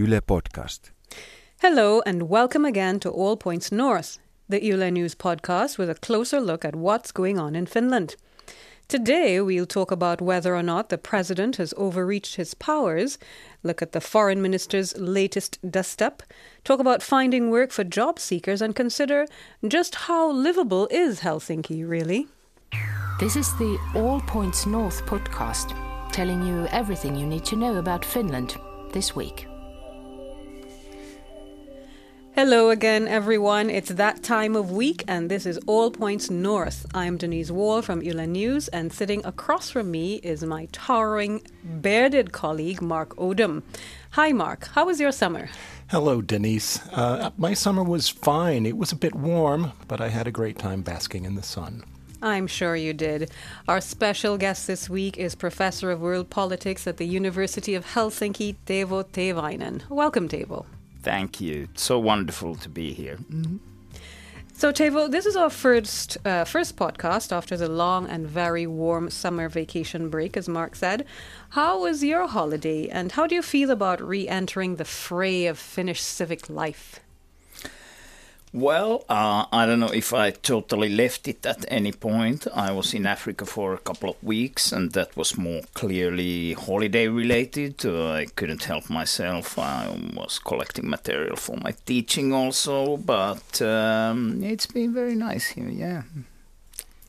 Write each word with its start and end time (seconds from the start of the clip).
Yle 0.00 0.20
Podcast. 0.22 0.92
Hello, 1.60 2.00
and 2.06 2.30
welcome 2.30 2.64
again 2.64 3.00
to 3.00 3.10
All 3.10 3.36
Points 3.36 3.70
North, 3.70 4.18
the 4.48 4.64
Yle 4.64 4.90
News 4.90 5.14
podcast 5.14 5.76
with 5.76 5.90
a 5.90 5.94
closer 5.94 6.40
look 6.40 6.64
at 6.64 6.74
what's 6.74 7.12
going 7.12 7.38
on 7.38 7.54
in 7.54 7.66
Finland. 7.66 8.16
Today, 8.88 9.40
we'll 9.42 9.66
talk 9.66 9.90
about 9.90 10.22
whether 10.22 10.56
or 10.56 10.62
not 10.62 10.88
the 10.88 10.96
president 10.96 11.56
has 11.56 11.74
overreached 11.76 12.36
his 12.36 12.54
powers, 12.54 13.18
look 13.62 13.82
at 13.82 13.92
the 13.92 14.00
foreign 14.00 14.40
minister's 14.40 14.96
latest 14.96 15.58
dust 15.70 16.00
up, 16.00 16.22
talk 16.64 16.80
about 16.80 17.02
finding 17.02 17.50
work 17.50 17.70
for 17.70 17.84
job 17.84 18.18
seekers, 18.18 18.62
and 18.62 18.74
consider 18.74 19.26
just 19.68 19.94
how 20.06 20.30
livable 20.32 20.88
is 20.90 21.20
Helsinki, 21.20 21.86
really. 21.86 22.26
This 23.20 23.36
is 23.36 23.54
the 23.58 23.78
All 23.94 24.22
Points 24.22 24.64
North 24.64 25.04
podcast, 25.04 25.76
telling 26.10 26.42
you 26.42 26.66
everything 26.68 27.14
you 27.14 27.26
need 27.26 27.44
to 27.44 27.56
know 27.56 27.76
about 27.76 28.02
Finland 28.02 28.56
this 28.92 29.14
week. 29.14 29.49
Hello 32.36 32.70
again, 32.70 33.08
everyone. 33.08 33.68
It's 33.68 33.88
that 33.88 34.22
time 34.22 34.54
of 34.54 34.70
week, 34.70 35.02
and 35.08 35.28
this 35.28 35.44
is 35.44 35.58
All 35.66 35.90
Points 35.90 36.30
North. 36.30 36.86
I'm 36.94 37.16
Denise 37.16 37.50
Wall 37.50 37.82
from 37.82 38.02
Yle 38.02 38.24
News, 38.24 38.68
and 38.68 38.92
sitting 38.92 39.22
across 39.26 39.70
from 39.70 39.90
me 39.90 40.20
is 40.22 40.44
my 40.44 40.68
towering, 40.70 41.42
bearded 41.82 42.30
colleague, 42.30 42.80
Mark 42.80 43.16
Odom. 43.16 43.64
Hi, 44.12 44.30
Mark. 44.30 44.68
How 44.68 44.86
was 44.86 45.00
your 45.00 45.10
summer? 45.10 45.50
Hello, 45.90 46.22
Denise. 46.22 46.78
Uh, 46.90 47.30
my 47.36 47.52
summer 47.52 47.82
was 47.82 48.08
fine. 48.08 48.64
It 48.64 48.76
was 48.76 48.92
a 48.92 48.96
bit 48.96 49.16
warm, 49.16 49.72
but 49.88 50.00
I 50.00 50.08
had 50.08 50.28
a 50.28 50.32
great 50.32 50.56
time 50.56 50.82
basking 50.82 51.24
in 51.24 51.34
the 51.34 51.42
sun. 51.42 51.82
I'm 52.22 52.46
sure 52.46 52.76
you 52.76 52.92
did. 52.92 53.32
Our 53.66 53.80
special 53.80 54.38
guest 54.38 54.68
this 54.68 54.88
week 54.88 55.18
is 55.18 55.34
Professor 55.34 55.90
of 55.90 56.00
World 56.00 56.30
Politics 56.30 56.86
at 56.86 56.96
the 56.96 57.06
University 57.06 57.74
of 57.74 57.86
Helsinki, 57.86 58.54
Teivo 58.66 59.04
Teivainen. 59.04 59.82
Welcome, 59.88 60.28
Teivo. 60.28 60.64
Thank 61.02 61.40
you. 61.40 61.68
It's 61.72 61.82
so 61.82 61.98
wonderful 61.98 62.54
to 62.56 62.68
be 62.68 62.92
here. 62.92 63.16
Mm-hmm. 63.16 63.56
So, 64.52 64.72
Teivo, 64.72 65.10
this 65.10 65.24
is 65.24 65.36
our 65.36 65.48
first 65.48 66.18
uh, 66.26 66.44
first 66.44 66.76
podcast 66.76 67.32
after 67.32 67.56
the 67.56 67.68
long 67.68 68.06
and 68.06 68.26
very 68.26 68.66
warm 68.66 69.08
summer 69.08 69.48
vacation 69.48 70.10
break, 70.10 70.36
as 70.36 70.50
Mark 70.50 70.76
said. 70.76 71.06
How 71.50 71.80
was 71.80 72.04
your 72.04 72.26
holiday, 72.26 72.86
and 72.88 73.12
how 73.12 73.26
do 73.26 73.34
you 73.34 73.40
feel 73.40 73.70
about 73.70 74.06
re-entering 74.06 74.76
the 74.76 74.84
fray 74.84 75.46
of 75.46 75.58
Finnish 75.58 76.02
civic 76.02 76.50
life? 76.50 77.00
Well, 78.52 79.04
uh, 79.08 79.46
I 79.52 79.64
don't 79.64 79.78
know 79.78 79.92
if 79.92 80.12
I 80.12 80.32
totally 80.32 80.88
left 80.88 81.28
it 81.28 81.46
at 81.46 81.64
any 81.68 81.92
point. 81.92 82.48
I 82.52 82.72
was 82.72 82.92
in 82.94 83.06
Africa 83.06 83.46
for 83.46 83.74
a 83.74 83.78
couple 83.78 84.10
of 84.10 84.22
weeks, 84.24 84.72
and 84.72 84.90
that 84.92 85.16
was 85.16 85.38
more 85.38 85.62
clearly 85.74 86.54
holiday 86.54 87.06
related. 87.06 87.86
Uh, 87.86 88.10
I 88.10 88.26
couldn't 88.34 88.64
help 88.64 88.90
myself. 88.90 89.56
I 89.56 89.96
was 90.16 90.40
collecting 90.40 90.90
material 90.90 91.36
for 91.36 91.58
my 91.58 91.74
teaching 91.86 92.32
also, 92.32 92.96
but 92.96 93.62
um, 93.62 94.42
it's 94.42 94.66
been 94.66 94.92
very 94.92 95.14
nice 95.14 95.46
here, 95.46 95.68
yeah. 95.68 96.02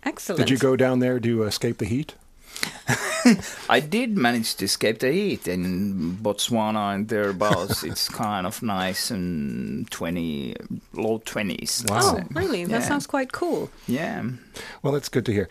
Excellent. 0.04 0.40
Did 0.40 0.52
you 0.52 0.58
go 0.58 0.76
down 0.76 1.00
there 1.00 1.20
to 1.20 1.44
escape 1.44 1.80
the 1.80 1.86
heat? 1.86 2.14
I 3.70 3.80
did 3.80 4.18
manage 4.18 4.56
to 4.56 4.66
escape 4.66 5.00
the 5.00 5.12
heat 5.12 5.48
in 5.48 6.18
Botswana 6.22 6.96
and 6.96 7.08
thereabouts. 7.08 7.84
it's 7.92 8.10
kind 8.10 8.48
of 8.48 8.62
nice 8.62 9.12
and 9.12 9.90
20, 9.92 10.56
low 10.94 11.20
20s. 11.20 11.90
Wow. 11.90 12.18
Oh, 12.18 12.24
really? 12.32 12.66
That 12.66 12.82
yeah. 12.82 12.88
sounds 12.88 13.08
quite 13.08 13.32
cool. 13.32 13.70
Yeah. 13.88 14.24
Well, 14.82 14.94
that's 14.94 15.10
good 15.10 15.26
to 15.28 15.34
hear. 15.34 15.50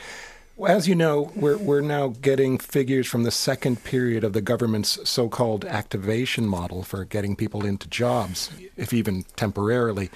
As 0.67 0.87
you 0.87 0.95
know, 0.95 1.33
we're, 1.35 1.57
we're 1.57 1.81
now 1.81 2.09
getting 2.09 2.59
figures 2.59 3.07
from 3.07 3.23
the 3.23 3.31
second 3.31 3.83
period 3.83 4.25
of 4.25 4.35
the 4.35 4.43
government's 4.43 5.09
so 5.09 5.29
called 5.29 5.65
activation 5.65 6.47
model 6.47 6.83
for 6.83 7.05
getting 7.05 7.35
people 7.35 7.65
into 7.65 7.89
jobs, 7.89 8.51
if 8.77 8.93
even 8.93 9.25
temporarily. 9.37 10.11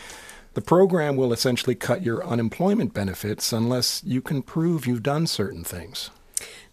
The 0.52 0.60
program 0.60 1.16
will 1.16 1.32
essentially 1.32 1.74
cut 1.74 2.02
your 2.02 2.24
unemployment 2.24 2.92
benefits 2.92 3.52
unless 3.52 4.02
you 4.04 4.20
can 4.20 4.42
prove 4.42 4.86
you've 4.86 5.02
done 5.02 5.26
certain 5.26 5.64
things. 5.64 6.10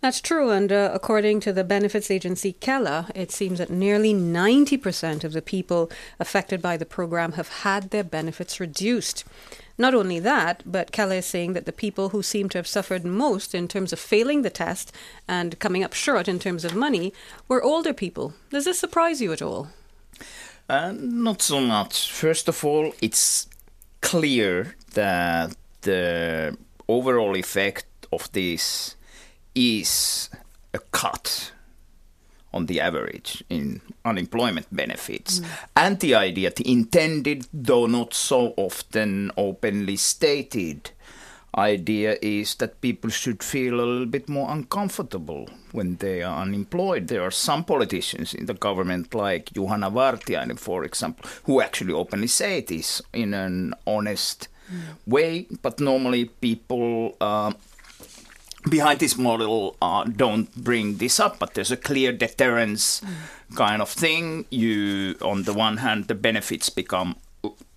That's 0.01 0.19
true, 0.19 0.49
and 0.49 0.71
uh, 0.71 0.89
according 0.93 1.41
to 1.41 1.53
the 1.53 1.63
benefits 1.63 2.09
agency 2.09 2.53
Kela, 2.53 3.11
it 3.13 3.31
seems 3.31 3.59
that 3.59 3.69
nearly 3.69 4.13
90% 4.13 5.23
of 5.23 5.33
the 5.33 5.41
people 5.43 5.91
affected 6.19 6.61
by 6.61 6.75
the 6.75 6.85
program 6.85 7.33
have 7.33 7.49
had 7.61 7.91
their 7.91 8.03
benefits 8.03 8.59
reduced. 8.59 9.23
Not 9.77 9.93
only 9.93 10.19
that, 10.19 10.63
but 10.65 10.91
Kela 10.91 11.17
is 11.17 11.25
saying 11.25 11.53
that 11.53 11.65
the 11.65 11.71
people 11.71 12.09
who 12.09 12.23
seem 12.23 12.49
to 12.49 12.57
have 12.57 12.67
suffered 12.67 13.05
most 13.05 13.53
in 13.53 13.67
terms 13.67 13.93
of 13.93 13.99
failing 13.99 14.41
the 14.41 14.49
test 14.49 14.91
and 15.27 15.59
coming 15.59 15.83
up 15.83 15.93
short 15.93 16.27
in 16.27 16.39
terms 16.39 16.65
of 16.65 16.75
money 16.75 17.13
were 17.47 17.63
older 17.63 17.93
people. 17.93 18.33
Does 18.49 18.65
this 18.65 18.79
surprise 18.79 19.21
you 19.21 19.31
at 19.31 19.41
all? 19.41 19.69
Uh, 20.67 20.93
not 20.95 21.41
so 21.41 21.59
much. 21.59 22.11
First 22.11 22.47
of 22.47 22.63
all, 22.65 22.93
it's 23.01 23.47
clear 24.01 24.75
that 24.93 25.55
the 25.81 26.57
overall 26.87 27.35
effect 27.35 27.85
of 28.11 28.31
this 28.31 28.95
is 29.55 30.29
a 30.73 30.79
cut 30.79 31.51
on 32.53 32.65
the 32.65 32.81
average 32.81 33.43
in 33.49 33.81
unemployment 34.03 34.67
benefits. 34.71 35.39
Mm. 35.39 35.47
And 35.75 35.99
the 35.99 36.15
idea, 36.15 36.51
the 36.51 36.69
intended, 36.69 37.47
though 37.53 37.85
not 37.85 38.13
so 38.13 38.53
often 38.57 39.31
openly 39.37 39.95
stated, 39.95 40.91
idea 41.55 42.17
is 42.21 42.55
that 42.55 42.81
people 42.81 43.09
should 43.09 43.43
feel 43.43 43.75
a 43.75 43.83
little 43.85 44.05
bit 44.05 44.29
more 44.29 44.49
uncomfortable 44.51 45.49
when 45.71 45.97
they 45.97 46.21
are 46.23 46.41
unemployed. 46.41 47.07
There 47.07 47.21
are 47.23 47.31
some 47.31 47.63
politicians 47.63 48.33
in 48.33 48.45
the 48.45 48.53
government, 48.53 49.13
like 49.13 49.51
Juhana 49.51 49.91
Vartiainen, 49.91 50.59
for 50.59 50.83
example, 50.83 51.29
who 51.43 51.61
actually 51.61 51.93
openly 51.93 52.27
say 52.27 52.61
this 52.61 53.01
in 53.13 53.33
an 53.33 53.73
honest 53.85 54.47
mm. 54.71 54.81
way. 55.05 55.47
But 55.61 55.79
normally 55.79 56.25
people 56.25 57.15
uh, 57.19 57.53
behind 58.69 58.99
this 58.99 59.17
model 59.17 59.75
uh, 59.81 60.03
don't 60.03 60.53
bring 60.55 60.97
this 60.97 61.19
up, 61.19 61.39
but 61.39 61.53
there's 61.53 61.71
a 61.71 61.77
clear 61.77 62.11
deterrence 62.11 63.01
kind 63.55 63.81
of 63.81 63.89
thing. 63.89 64.45
You, 64.49 65.15
on 65.21 65.43
the 65.43 65.53
one 65.53 65.77
hand, 65.77 66.07
the 66.07 66.15
benefits 66.15 66.69
become 66.69 67.15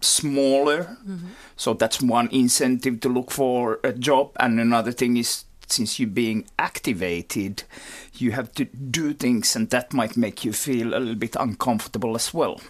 smaller, 0.01 0.99
mm-hmm. 1.07 1.29
so 1.57 1.75
that's 1.75 2.03
one 2.03 2.29
incentive 2.31 3.01
to 3.01 3.09
look 3.09 3.31
for 3.31 3.81
a 3.83 3.93
job, 3.93 4.33
and 4.39 4.61
another 4.61 4.93
thing 4.93 5.17
is 5.17 5.45
since 5.67 5.99
you're 5.99 6.09
being 6.09 6.47
activated, 6.59 7.65
you 8.15 8.33
have 8.33 8.53
to 8.53 8.65
do 8.67 9.15
things, 9.15 9.57
and 9.57 9.71
that 9.71 9.93
might 9.93 10.17
make 10.17 10.45
you 10.45 10.53
feel 10.53 10.89
a 10.89 11.01
little 11.01 11.15
bit 11.15 11.37
uncomfortable 11.37 12.15
as 12.15 12.35
well. 12.35 12.61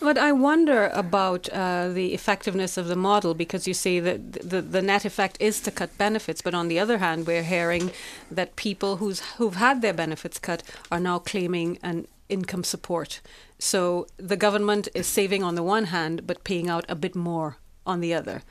But 0.00 0.18
I 0.18 0.32
wonder 0.32 0.88
about 0.88 1.48
uh, 1.48 1.88
the 1.88 2.14
effectiveness 2.14 2.76
of 2.76 2.88
the 2.88 2.96
model 2.96 3.34
because 3.34 3.66
you 3.66 3.74
say 3.74 4.00
that 4.00 4.32
the, 4.32 4.62
the 4.62 4.82
net 4.82 5.04
effect 5.04 5.36
is 5.40 5.60
to 5.60 5.70
cut 5.70 5.96
benefits, 5.98 6.42
but 6.42 6.54
on 6.54 6.68
the 6.68 6.78
other 6.78 6.98
hand, 6.98 7.26
we're 7.26 7.42
hearing 7.42 7.90
that 8.30 8.56
people 8.56 8.96
who's, 8.96 9.20
who've 9.38 9.56
had 9.56 9.82
their 9.82 9.92
benefits 9.92 10.38
cut 10.38 10.62
are 10.90 11.00
now 11.00 11.18
claiming 11.18 11.78
an 11.82 12.06
income 12.28 12.64
support. 12.64 13.20
So 13.58 14.06
the 14.16 14.36
government 14.36 14.88
is 14.94 15.06
saving 15.06 15.42
on 15.42 15.54
the 15.54 15.62
one 15.62 15.86
hand, 15.86 16.26
but 16.26 16.44
paying 16.44 16.68
out 16.68 16.84
a 16.88 16.94
bit 16.94 17.14
more 17.14 17.58
on 17.86 18.00
the 18.00 18.14
other. 18.14 18.42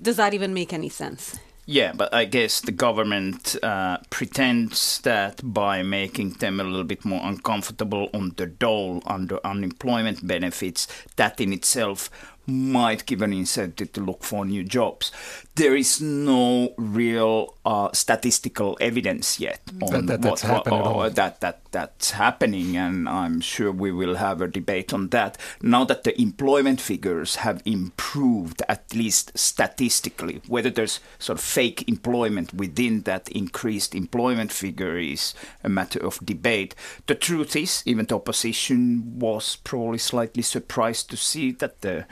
Does 0.00 0.16
that 0.16 0.34
even 0.34 0.52
make 0.52 0.72
any 0.72 0.88
sense? 0.88 1.38
Yeah, 1.66 1.92
but 1.94 2.12
I 2.12 2.26
guess 2.26 2.60
the 2.60 2.72
government 2.72 3.56
uh, 3.62 3.98
pretends 4.10 5.00
that 5.00 5.40
by 5.42 5.82
making 5.82 6.34
them 6.34 6.60
a 6.60 6.64
little 6.64 6.84
bit 6.84 7.04
more 7.04 7.20
uncomfortable 7.22 8.10
on 8.12 8.34
the 8.36 8.46
dole 8.46 9.02
under 9.06 9.40
unemployment 9.46 10.26
benefits, 10.26 10.86
that 11.16 11.40
in 11.40 11.52
itself 11.52 12.10
might 12.46 13.06
give 13.06 13.22
an 13.22 13.32
incentive 13.32 13.92
to 13.94 14.02
look 14.02 14.22
for 14.22 14.44
new 14.44 14.62
jobs. 14.62 15.10
There 15.54 15.74
is 15.74 16.02
no 16.02 16.74
real 16.76 17.56
uh, 17.64 17.90
statistical 17.92 18.76
evidence 18.80 19.40
yet 19.40 19.60
on 19.80 20.06
that, 20.06 20.20
that, 20.20 20.42
what, 20.42 20.70
what, 20.70 21.14
that, 21.14 21.40
that 21.40 21.63
that's 21.74 22.12
happening, 22.12 22.76
and 22.76 23.08
I'm 23.08 23.40
sure 23.40 23.72
we 23.72 23.90
will 23.90 24.14
have 24.14 24.40
a 24.40 24.46
debate 24.46 24.94
on 24.94 25.08
that. 25.08 25.36
Now 25.60 25.84
that 25.84 26.04
the 26.04 26.18
employment 26.20 26.80
figures 26.80 27.36
have 27.36 27.62
improved, 27.64 28.62
at 28.68 28.94
least 28.94 29.36
statistically, 29.36 30.40
whether 30.46 30.70
there's 30.70 31.00
sort 31.18 31.40
of 31.40 31.44
fake 31.44 31.88
employment 31.88 32.54
within 32.54 33.02
that 33.02 33.28
increased 33.28 33.92
employment 33.92 34.52
figure 34.52 34.96
is 34.96 35.34
a 35.64 35.68
matter 35.68 35.98
of 35.98 36.24
debate. 36.24 36.76
The 37.06 37.16
truth 37.16 37.56
is, 37.56 37.82
even 37.84 38.06
the 38.06 38.14
opposition 38.14 39.18
was 39.18 39.56
probably 39.56 39.98
slightly 39.98 40.42
surprised 40.42 41.10
to 41.10 41.16
see 41.16 41.50
that 41.50 41.80
the 41.80 42.06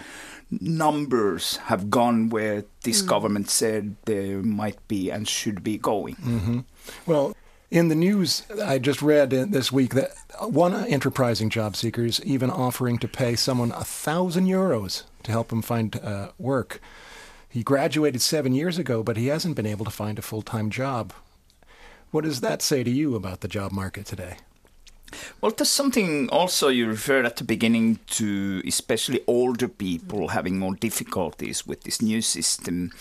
numbers 0.61 1.57
have 1.69 1.89
gone 1.89 2.31
where 2.31 2.65
this 2.83 3.01
mm. 3.01 3.07
government 3.07 3.49
said 3.49 3.95
they 4.07 4.35
might 4.35 4.87
be 4.89 5.09
and 5.09 5.29
should 5.29 5.63
be 5.63 5.79
going. 5.79 6.17
Mm-hmm. 6.17 6.59
Well, 7.07 7.37
in 7.73 7.89
the 7.89 7.95
news, 7.95 8.43
I 8.63 8.79
just 8.79 9.01
read 9.01 9.31
this 9.31 9.73
week 9.73 9.95
that 9.95 10.11
one 10.41 10.75
enterprising 10.75 11.49
job 11.49 11.75
seeker 11.75 12.05
is 12.05 12.23
even 12.23 12.51
offering 12.51 12.99
to 12.99 13.09
pay 13.09 13.35
someone 13.35 13.73
a 13.73 13.83
thousand 13.83 14.47
euros 14.47 15.05
to 15.23 15.31
help 15.31 15.51
him 15.51 15.63
find 15.63 15.97
uh, 15.97 16.33
work. 16.39 16.83
He 17.49 17.63
graduated 17.63 18.21
seven 18.21 18.53
years 18.53 18.77
ago, 18.77 19.03
but 19.03 19.17
he 19.17 19.29
hasn't 19.29 19.57
been 19.57 19.65
able 19.65 19.87
to 19.87 19.91
find 19.91 20.19
a 20.19 20.23
full 20.23 20.43
time 20.43 20.69
job. 20.69 21.15
What 22.11 22.25
does 22.25 22.43
that 22.43 22.61
say 22.61 22.85
to 22.85 22.91
you 22.91 23.15
about 23.15 23.41
the 23.41 23.49
job 23.49 23.73
market 23.73 24.05
today? 24.05 24.37
Well, 25.41 25.53
there's 25.53 25.71
something 25.71 26.29
also 26.29 26.69
you 26.69 26.87
referred 26.87 27.25
at 27.25 27.37
the 27.37 27.45
beginning 27.45 28.01
to, 28.19 28.63
especially 28.67 29.21
older 29.27 29.69
people 29.69 30.29
having 30.29 30.59
more 30.59 30.75
difficulties 30.75 31.67
with 31.67 31.85
this 31.85 32.03
new 32.03 32.21
system. 32.21 32.93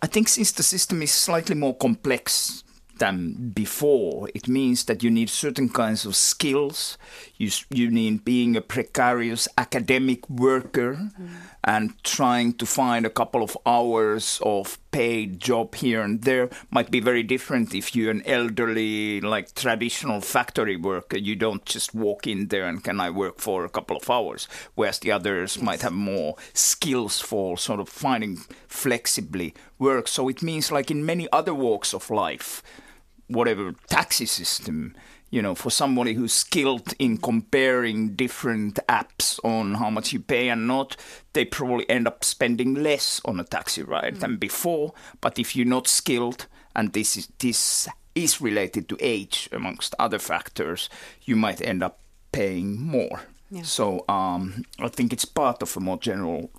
I 0.00 0.06
think 0.06 0.28
since 0.28 0.50
the 0.50 0.62
system 0.62 1.02
is 1.02 1.12
slightly 1.12 1.54
more 1.54 1.76
complex 1.76 2.64
than 2.98 3.50
before. 3.50 4.28
It 4.34 4.48
means 4.48 4.84
that 4.84 5.02
you 5.02 5.10
need 5.10 5.30
certain 5.30 5.68
kinds 5.68 6.04
of 6.04 6.16
skills. 6.16 6.98
You, 7.36 7.50
you 7.70 7.90
need 7.90 8.24
being 8.24 8.56
a 8.56 8.60
precarious 8.60 9.48
academic 9.58 10.28
worker 10.28 11.10
mm. 11.20 11.30
And 11.64 12.02
trying 12.04 12.52
to 12.52 12.66
find 12.66 13.06
a 13.06 13.10
couple 13.10 13.42
of 13.42 13.56
hours 13.64 14.38
of 14.42 14.78
paid 14.90 15.40
job 15.40 15.74
here 15.74 16.02
and 16.02 16.22
there 16.22 16.50
might 16.70 16.90
be 16.90 17.00
very 17.00 17.22
different 17.22 17.74
if 17.74 17.96
you're 17.96 18.10
an 18.10 18.22
elderly, 18.26 19.20
like 19.20 19.54
traditional 19.54 20.20
factory 20.20 20.76
worker. 20.76 21.16
You 21.16 21.34
don't 21.34 21.64
just 21.64 21.94
walk 21.94 22.26
in 22.26 22.48
there 22.48 22.66
and 22.66 22.84
can 22.84 23.00
I 23.00 23.10
work 23.10 23.40
for 23.40 23.64
a 23.64 23.70
couple 23.70 23.96
of 23.96 24.08
hours, 24.10 24.46
whereas 24.74 24.98
the 24.98 25.10
others 25.10 25.60
might 25.60 25.80
have 25.80 25.92
more 25.92 26.36
skills 26.52 27.20
for 27.20 27.56
sort 27.56 27.80
of 27.80 27.88
finding 27.88 28.36
flexibly 28.68 29.54
work. 29.78 30.06
So 30.06 30.28
it 30.28 30.42
means 30.42 30.70
like 30.70 30.90
in 30.90 31.06
many 31.06 31.28
other 31.32 31.54
walks 31.54 31.94
of 31.94 32.10
life, 32.10 32.62
whatever 33.26 33.74
taxi 33.88 34.26
system 34.26 34.94
you 35.34 35.42
know 35.42 35.56
for 35.56 35.68
somebody 35.68 36.14
who's 36.14 36.32
skilled 36.32 36.94
in 37.00 37.18
comparing 37.18 38.14
different 38.14 38.78
apps 38.88 39.44
on 39.44 39.74
how 39.74 39.90
much 39.90 40.12
you 40.12 40.20
pay 40.20 40.48
and 40.48 40.68
not 40.68 40.96
they 41.32 41.44
probably 41.44 41.90
end 41.90 42.06
up 42.06 42.22
spending 42.22 42.74
less 42.74 43.20
on 43.24 43.40
a 43.40 43.44
taxi 43.44 43.82
ride 43.82 44.14
mm. 44.14 44.20
than 44.20 44.36
before 44.36 44.94
but 45.20 45.36
if 45.36 45.56
you're 45.56 45.66
not 45.66 45.88
skilled 45.88 46.46
and 46.76 46.92
this 46.92 47.16
is 47.16 47.26
this 47.40 47.88
is 48.14 48.40
related 48.40 48.88
to 48.88 48.96
age 49.00 49.48
amongst 49.50 49.92
other 49.98 50.20
factors 50.20 50.88
you 51.24 51.34
might 51.34 51.60
end 51.60 51.82
up 51.82 51.98
paying 52.30 52.80
more 52.80 53.22
yeah. 53.50 53.62
So 53.62 54.04
um, 54.08 54.64
I 54.78 54.88
think 54.88 55.12
it's 55.12 55.24
part 55.24 55.62
of 55.62 55.76
a 55.76 55.80
more 55.80 55.98
general 55.98 56.50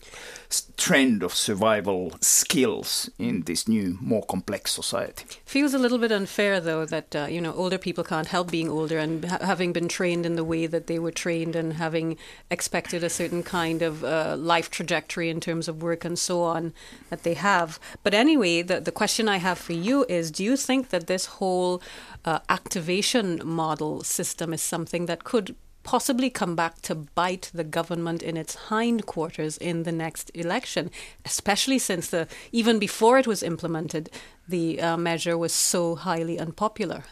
trend 0.78 1.24
of 1.24 1.34
survival 1.34 2.14
skills 2.22 3.10
in 3.18 3.42
this 3.42 3.68
new, 3.68 3.98
more 4.00 4.24
complex 4.24 4.72
society. 4.72 5.26
Feels 5.46 5.74
a 5.74 5.80
little 5.80 5.98
bit 5.98 6.12
unfair, 6.12 6.62
though, 6.62 6.86
that 6.86 7.16
uh, 7.16 7.28
you 7.30 7.42
know 7.42 7.54
older 7.54 7.78
people 7.78 8.04
can't 8.04 8.28
help 8.28 8.52
being 8.52 8.70
older 8.70 9.00
and 9.00 9.26
ha- 9.26 9.40
having 9.42 9.74
been 9.74 9.88
trained 9.88 10.26
in 10.26 10.36
the 10.36 10.44
way 10.44 10.68
that 10.68 10.88
they 10.88 11.00
were 11.00 11.12
trained 11.12 11.56
and 11.56 11.74
having 11.74 12.18
expected 12.52 13.04
a 13.04 13.10
certain 13.10 13.42
kind 13.42 13.82
of 13.82 14.04
uh, 14.04 14.36
life 14.38 14.70
trajectory 14.70 15.30
in 15.30 15.40
terms 15.40 15.68
of 15.68 15.82
work 15.82 16.06
and 16.06 16.20
so 16.20 16.44
on 16.44 16.72
that 17.10 17.24
they 17.24 17.34
have. 17.34 17.80
But 18.04 18.14
anyway, 18.14 18.62
the 18.62 18.80
the 18.80 18.92
question 18.92 19.28
I 19.28 19.38
have 19.38 19.58
for 19.58 19.74
you 19.74 20.06
is: 20.08 20.30
Do 20.30 20.44
you 20.44 20.56
think 20.56 20.90
that 20.90 21.08
this 21.08 21.26
whole 21.26 21.82
uh, 22.24 22.40
activation 22.48 23.42
model 23.44 24.04
system 24.04 24.54
is 24.54 24.62
something 24.62 25.08
that 25.08 25.24
could 25.24 25.56
possibly 25.86 26.30
come 26.30 26.56
back 26.56 26.82
to 26.82 26.96
bite 26.96 27.52
the 27.54 27.64
government 27.64 28.22
in 28.22 28.36
its 28.36 28.56
hindquarters 28.70 29.58
in 29.58 29.84
the 29.84 29.92
next 29.92 30.30
election, 30.34 30.92
especially 31.24 31.80
since 31.80 32.10
the 32.10 32.28
even 32.52 32.80
before 32.80 33.18
it 33.18 33.28
was 33.28 33.42
implemented, 33.44 34.10
the 34.50 34.82
uh, 34.82 34.98
measure 34.98 35.38
was 35.38 35.54
so 35.54 35.96
highly 35.96 36.38
unpopular. 36.38 37.04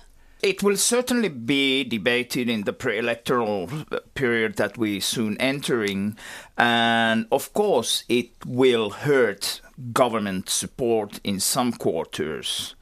It 0.42 0.62
will 0.62 0.76
certainly 0.76 1.30
be 1.30 1.86
debated 1.86 2.50
in 2.50 2.64
the 2.64 2.74
pre-electoral 2.74 3.70
period 4.14 4.58
that 4.58 4.78
we 4.78 5.00
soon 5.00 5.38
entering, 5.38 6.18
and 6.58 7.28
of 7.32 7.54
course 7.54 8.04
it 8.10 8.32
will 8.46 8.90
hurt 8.90 9.62
government 9.94 10.50
support 10.50 11.22
in 11.24 11.40
some 11.40 11.72
quarters 11.72 12.76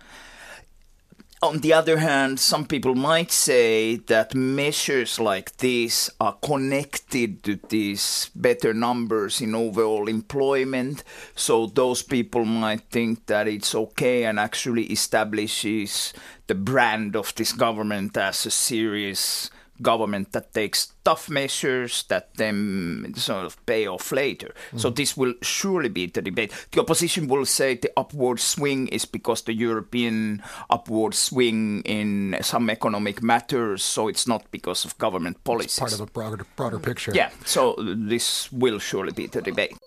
on 1.43 1.59
the 1.59 1.73
other 1.73 1.97
hand, 1.97 2.39
some 2.39 2.65
people 2.65 2.93
might 2.93 3.31
say 3.31 3.95
that 3.95 4.35
measures 4.35 5.19
like 5.19 5.57
this 5.57 6.09
are 6.19 6.37
connected 6.41 7.43
to 7.43 7.59
these 7.69 8.29
better 8.35 8.75
numbers 8.75 9.41
in 9.41 9.55
overall 9.55 10.07
employment. 10.07 11.03
So 11.35 11.65
those 11.65 12.03
people 12.03 12.45
might 12.45 12.81
think 12.91 13.25
that 13.25 13.47
it's 13.47 13.73
okay 13.73 14.25
and 14.25 14.39
actually 14.39 14.85
establishes 14.85 16.13
the 16.45 16.55
brand 16.55 17.15
of 17.15 17.33
this 17.33 17.53
government 17.53 18.17
as 18.17 18.45
a 18.45 18.51
serious 18.51 19.49
government 19.81 20.31
that 20.31 20.53
takes 20.53 20.93
tough 21.03 21.29
measures 21.29 22.03
that 22.03 22.29
then 22.35 23.13
sort 23.15 23.45
of 23.45 23.65
pay 23.65 23.87
off 23.87 24.11
later. 24.11 24.53
Mm. 24.71 24.79
So 24.79 24.89
this 24.89 25.17
will 25.17 25.33
surely 25.41 25.89
be 25.89 26.07
the 26.07 26.21
debate. 26.21 26.53
The 26.71 26.81
opposition 26.81 27.27
will 27.27 27.45
say 27.45 27.75
the 27.75 27.91
upward 27.97 28.39
swing 28.39 28.87
is 28.87 29.05
because 29.05 29.41
the 29.43 29.53
European 29.53 30.43
upward 30.69 31.13
swing 31.13 31.81
in 31.83 32.37
some 32.41 32.69
economic 32.69 33.21
matters, 33.21 33.83
so 33.83 34.07
it's 34.07 34.27
not 34.27 34.49
because 34.51 34.85
of 34.85 34.97
government 34.97 35.43
policies. 35.43 35.71
It's 35.71 35.79
part 35.79 35.93
of 35.93 36.01
a 36.01 36.05
broader, 36.05 36.45
broader 36.55 36.79
picture. 36.79 37.11
Yeah, 37.15 37.29
so 37.45 37.75
this 37.77 38.51
will 38.51 38.79
surely 38.79 39.11
be 39.11 39.27
the 39.27 39.41
debate. 39.41 39.77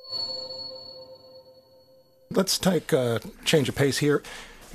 Let's 2.30 2.58
take 2.58 2.92
a 2.92 3.20
change 3.44 3.68
of 3.68 3.76
pace 3.76 3.98
here. 3.98 4.22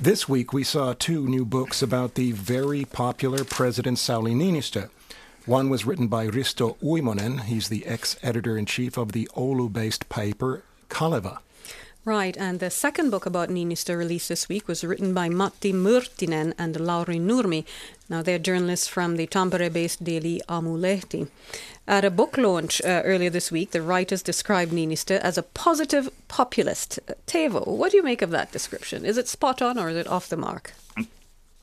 This 0.00 0.26
week 0.26 0.54
we 0.54 0.64
saw 0.64 0.94
two 0.94 1.26
new 1.26 1.44
books 1.44 1.82
about 1.82 2.14
the 2.14 2.32
very 2.32 2.86
popular 2.86 3.44
President 3.44 3.98
Sauli 3.98 4.34
Niinistö. 4.34 4.88
One 5.50 5.68
was 5.68 5.84
written 5.84 6.06
by 6.06 6.28
Risto 6.28 6.76
Uimonen. 6.78 7.40
He's 7.40 7.70
the 7.70 7.84
ex 7.84 8.16
editor 8.22 8.56
in 8.56 8.66
chief 8.66 8.96
of 8.96 9.10
the 9.10 9.28
Oulu 9.36 9.72
based 9.72 10.08
paper 10.08 10.62
Kaleva. 10.88 11.38
Right, 12.04 12.36
and 12.36 12.60
the 12.60 12.70
second 12.70 13.10
book 13.10 13.26
about 13.26 13.48
Niinistö 13.48 13.98
released 13.98 14.28
this 14.28 14.48
week 14.48 14.68
was 14.68 14.84
written 14.84 15.12
by 15.12 15.28
Matti 15.28 15.72
Myrttinen 15.72 16.54
and 16.56 16.78
Lauri 16.78 17.18
Nurmi. 17.18 17.64
Now, 18.08 18.22
they're 18.22 18.38
journalists 18.38 18.86
from 18.86 19.16
the 19.16 19.26
Tampere 19.26 19.72
based 19.72 20.04
daily 20.04 20.40
Aamulehti. 20.48 21.26
At 21.84 22.04
a 22.04 22.12
book 22.12 22.38
launch 22.38 22.80
uh, 22.82 23.02
earlier 23.04 23.30
this 23.30 23.50
week, 23.50 23.72
the 23.72 23.82
writers 23.82 24.22
described 24.22 24.70
Niinistö 24.70 25.18
as 25.18 25.36
a 25.36 25.42
positive 25.42 26.10
populist. 26.28 27.00
Uh, 27.08 27.14
Teivo, 27.26 27.66
what 27.66 27.90
do 27.90 27.96
you 27.96 28.04
make 28.04 28.22
of 28.22 28.30
that 28.30 28.52
description? 28.52 29.04
Is 29.04 29.18
it 29.18 29.26
spot 29.26 29.60
on 29.60 29.78
or 29.78 29.88
is 29.88 29.96
it 29.96 30.06
off 30.06 30.28
the 30.28 30.36
mark? 30.36 30.74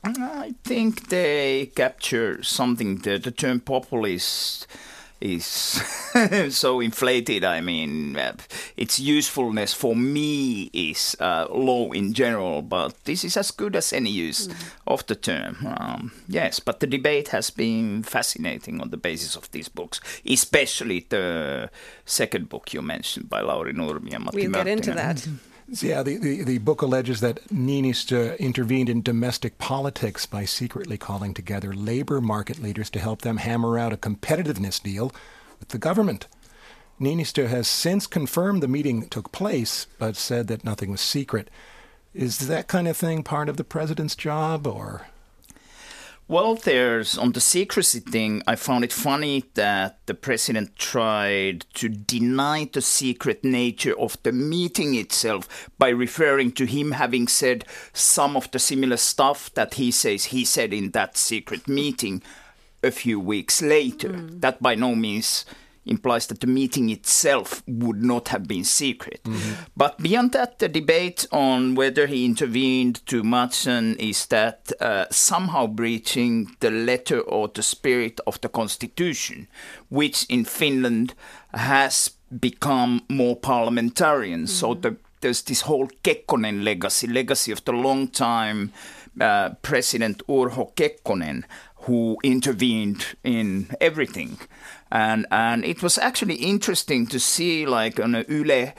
I 0.04 0.54
think 0.64 1.08
they 1.08 1.70
capture 1.74 2.42
something. 2.42 2.98
The, 2.98 3.18
the 3.18 3.30
term 3.30 3.60
populist 3.60 4.66
is 5.20 5.44
so 6.50 6.80
inflated. 6.80 7.44
I 7.44 7.60
mean, 7.60 8.16
uh, 8.16 8.36
its 8.76 9.00
usefulness 9.00 9.74
for 9.74 9.96
me 9.96 10.70
is 10.72 11.16
uh, 11.20 11.46
low 11.50 11.92
in 11.92 12.12
general, 12.12 12.62
but 12.62 13.04
this 13.04 13.24
is 13.24 13.36
as 13.36 13.50
good 13.50 13.74
as 13.74 13.92
any 13.92 14.10
use 14.10 14.48
mm. 14.48 14.54
of 14.86 15.06
the 15.06 15.14
term. 15.14 15.56
Um, 15.66 16.12
yes, 16.28 16.60
but 16.60 16.80
the 16.80 16.86
debate 16.86 17.28
has 17.28 17.50
been 17.50 18.02
fascinating 18.02 18.80
on 18.80 18.90
the 18.90 18.96
basis 18.96 19.36
of 19.36 19.50
these 19.50 19.68
books, 19.68 20.00
especially 20.24 21.06
the 21.08 21.70
second 22.04 22.48
book 22.48 22.72
you 22.72 22.82
mentioned 22.82 23.28
by 23.28 23.40
Lauri 23.40 23.72
Nurmi 23.72 24.14
and 24.14 24.24
Matti 24.24 24.46
We'll 24.46 24.52
get 24.52 24.68
into 24.68 24.92
that. 24.92 25.26
Yeah, 25.70 26.02
the, 26.02 26.16
the, 26.16 26.42
the, 26.44 26.58
book 26.58 26.80
alleges 26.80 27.20
that 27.20 27.46
Niinistö 27.48 28.38
intervened 28.38 28.88
in 28.88 29.02
domestic 29.02 29.58
politics 29.58 30.24
by 30.24 30.46
secretly 30.46 30.96
calling 30.96 31.34
together 31.34 31.74
labor 31.74 32.22
market 32.22 32.62
leaders 32.62 32.88
to 32.90 32.98
help 32.98 33.20
them 33.20 33.36
hammer 33.36 33.78
out 33.78 33.92
a 33.92 33.98
competitiveness 33.98 34.82
deal 34.82 35.12
with 35.60 35.68
the 35.68 35.76
government. 35.76 36.26
Niinistö 36.98 37.48
has 37.48 37.68
since 37.68 38.06
confirmed 38.06 38.62
the 38.62 38.68
meeting 38.68 39.08
took 39.08 39.30
place, 39.30 39.86
but 39.98 40.16
said 40.16 40.46
that 40.46 40.64
nothing 40.64 40.90
was 40.90 41.02
secret. 41.02 41.50
Is 42.14 42.48
that 42.48 42.66
kind 42.66 42.88
of 42.88 42.96
thing 42.96 43.22
part 43.22 43.50
of 43.50 43.58
the 43.58 43.64
president's 43.64 44.16
job, 44.16 44.66
or 44.66 45.08
well, 46.28 46.54
there's 46.56 47.16
on 47.16 47.32
the 47.32 47.40
secrecy 47.40 48.00
thing, 48.00 48.42
I 48.46 48.54
found 48.54 48.84
it 48.84 48.92
funny 48.92 49.44
that 49.54 49.98
the 50.04 50.12
president 50.12 50.76
tried 50.76 51.64
to 51.74 51.88
deny 51.88 52.68
the 52.70 52.82
secret 52.82 53.42
nature 53.42 53.98
of 53.98 54.22
the 54.22 54.32
meeting 54.32 54.94
itself 54.94 55.70
by 55.78 55.88
referring 55.88 56.52
to 56.52 56.66
him 56.66 56.92
having 56.92 57.28
said 57.28 57.64
some 57.94 58.36
of 58.36 58.50
the 58.50 58.58
similar 58.58 58.98
stuff 58.98 59.52
that 59.54 59.74
he 59.74 59.90
says 59.90 60.26
he 60.26 60.44
said 60.44 60.74
in 60.74 60.90
that 60.90 61.16
secret 61.16 61.66
meeting 61.66 62.22
a 62.82 62.90
few 62.90 63.18
weeks 63.18 63.62
later. 63.62 64.10
Mm. 64.10 64.40
That 64.42 64.62
by 64.62 64.74
no 64.74 64.94
means 64.94 65.46
implies 65.86 66.26
that 66.26 66.40
the 66.40 66.46
meeting 66.46 66.90
itself 66.90 67.62
would 67.66 68.02
not 68.02 68.28
have 68.28 68.46
been 68.46 68.64
secret. 68.64 69.20
Mm-hmm. 69.24 69.62
But 69.76 69.98
beyond 69.98 70.32
that, 70.32 70.58
the 70.58 70.68
debate 70.68 71.26
on 71.32 71.74
whether 71.74 72.06
he 72.06 72.24
intervened 72.24 73.06
too 73.06 73.22
much 73.22 73.66
and 73.66 73.96
is 74.00 74.26
that 74.26 74.72
uh, 74.80 75.06
somehow 75.10 75.66
breaching 75.66 76.56
the 76.60 76.70
letter 76.70 77.20
or 77.20 77.48
the 77.48 77.62
spirit 77.62 78.20
of 78.26 78.40
the 78.40 78.48
constitution, 78.48 79.48
which 79.88 80.24
in 80.28 80.44
Finland 80.44 81.14
has 81.54 82.10
become 82.40 83.02
more 83.08 83.36
parliamentarian. 83.36 84.40
Mm-hmm. 84.40 84.46
So 84.46 84.74
the, 84.74 84.96
there's 85.20 85.42
this 85.42 85.62
whole 85.62 85.88
Kekkonen 86.02 86.64
legacy, 86.64 87.06
legacy 87.06 87.52
of 87.52 87.64
the 87.64 87.72
long 87.72 88.08
time 88.08 88.72
uh, 89.20 89.50
President 89.62 90.22
Urho 90.28 90.74
Kekkonen, 90.74 91.44
who 91.82 92.18
intervened 92.22 93.16
in 93.24 93.68
everything 93.80 94.38
and 94.90 95.26
and 95.30 95.64
it 95.64 95.82
was 95.82 95.98
actually 95.98 96.36
interesting 96.36 97.06
to 97.06 97.20
see 97.20 97.66
like 97.66 98.00
on 98.00 98.14
a 98.14 98.24
Yle 98.28 98.72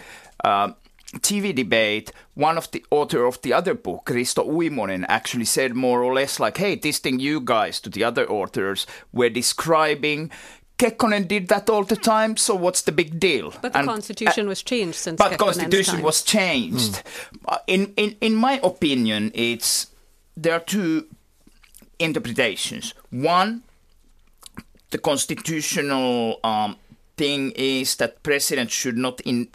uh, 0.44 0.74
TV 1.18 1.56
debate, 1.56 2.12
one 2.36 2.58
of 2.58 2.70
the 2.72 2.86
author 2.92 3.26
of 3.26 3.42
the 3.42 3.52
other 3.52 3.74
book, 3.74 4.06
Risto 4.06 4.46
Uimonen, 4.48 5.06
actually 5.08 5.46
said 5.46 5.74
more 5.74 6.04
or 6.04 6.14
less 6.14 6.40
like, 6.40 6.58
"Hey, 6.58 6.76
this 6.76 7.00
thing 7.00 7.20
you 7.20 7.42
guys 7.42 7.80
to 7.82 7.90
the 7.90 8.04
other 8.04 8.30
authors 8.30 8.86
were 9.12 9.30
describing." 9.30 10.32
Kekkonen 10.78 11.28
did 11.28 11.50
that 11.50 11.70
all 11.70 11.84
the 11.84 11.98
time, 11.98 12.38
so 12.38 12.56
what's 12.56 12.84
the 12.84 12.94
big 12.94 13.20
deal? 13.20 13.54
But 13.62 13.74
the 13.74 13.80
and, 13.80 13.88
constitution 13.88 14.46
uh, 14.46 14.50
was 14.50 14.64
changed 14.64 14.96
since. 14.96 15.18
But 15.18 15.32
the 15.32 15.38
constitution 15.38 15.96
time. 15.96 16.04
was 16.04 16.22
changed. 16.22 17.04
Mm. 17.48 17.60
in 17.68 17.94
in 17.98 18.16
in 18.22 18.36
my 18.36 18.62
opinion, 18.64 19.32
it's 19.34 19.88
there 20.38 20.54
are 20.54 20.62
two 20.62 21.06
interpretations. 22.00 22.94
One, 23.10 23.64
the 24.90 24.98
constitutional 24.98 26.40
um, 26.44 26.78
thing 27.18 27.52
is 27.56 27.96
that 27.98 28.24
president 28.24 28.72
should 28.72 28.98
not 28.98 29.22
in, 29.22 29.50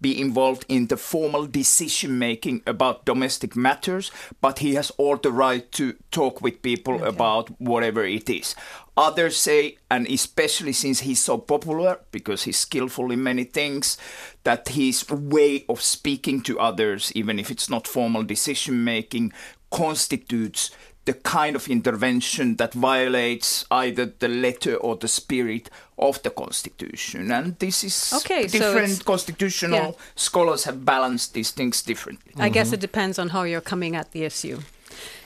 be 0.00 0.20
involved 0.20 0.64
in 0.68 0.86
the 0.88 0.96
formal 0.96 1.46
decision 1.46 2.18
making 2.18 2.62
about 2.66 3.04
domestic 3.04 3.56
matters, 3.56 4.10
but 4.40 4.58
he 4.58 4.74
has 4.74 4.90
all 4.98 5.16
the 5.16 5.32
right 5.32 5.70
to 5.72 5.94
talk 6.10 6.40
with 6.42 6.62
people 6.62 6.94
okay. 6.94 7.06
about 7.06 7.60
whatever 7.60 8.04
it 8.04 8.28
is. 8.28 8.54
Others 8.96 9.36
say, 9.36 9.76
and 9.90 10.06
especially 10.06 10.72
since 10.72 11.00
he's 11.00 11.22
so 11.22 11.36
popular, 11.36 12.00
because 12.12 12.44
he's 12.44 12.56
skillful 12.56 13.12
in 13.12 13.22
many 13.22 13.44
things, 13.44 13.98
that 14.44 14.68
his 14.68 15.08
way 15.10 15.64
of 15.68 15.82
speaking 15.82 16.40
to 16.40 16.58
others, 16.58 17.12
even 17.14 17.38
if 17.38 17.50
it's 17.50 17.68
not 17.68 17.86
formal 17.86 18.22
decision 18.22 18.84
making, 18.84 19.32
constitutes 19.70 20.70
the 21.06 21.14
kind 21.14 21.56
of 21.56 21.68
intervention 21.68 22.56
that 22.56 22.74
violates 22.74 23.64
either 23.70 24.06
the 24.18 24.28
letter 24.28 24.74
or 24.76 24.96
the 24.96 25.08
spirit 25.08 25.70
of 25.98 26.22
the 26.22 26.30
constitution 26.30 27.30
and 27.30 27.58
this 27.58 27.82
is 27.82 28.12
okay, 28.14 28.46
different 28.46 28.90
so 28.90 29.04
constitutional 29.04 29.96
yeah. 29.96 30.04
scholars 30.14 30.64
have 30.64 30.84
balanced 30.84 31.32
these 31.32 31.50
things 31.50 31.82
differently 31.82 32.32
i 32.36 32.40
mm-hmm. 32.40 32.54
guess 32.54 32.72
it 32.72 32.80
depends 32.80 33.18
on 33.18 33.30
how 33.30 33.44
you're 33.44 33.68
coming 33.72 33.96
at 33.96 34.12
the 34.12 34.24
issue 34.24 34.58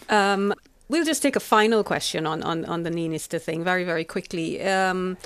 um, 0.08 0.52
we'll 0.88 1.04
just 1.04 1.22
take 1.22 1.36
a 1.36 1.40
final 1.40 1.82
question 1.84 2.26
on, 2.26 2.42
on, 2.42 2.64
on 2.64 2.82
the 2.82 2.90
Niinistö 2.90 3.40
thing 3.40 3.64
very 3.64 3.84
very 3.84 4.04
quickly 4.04 4.62
um, 4.62 5.16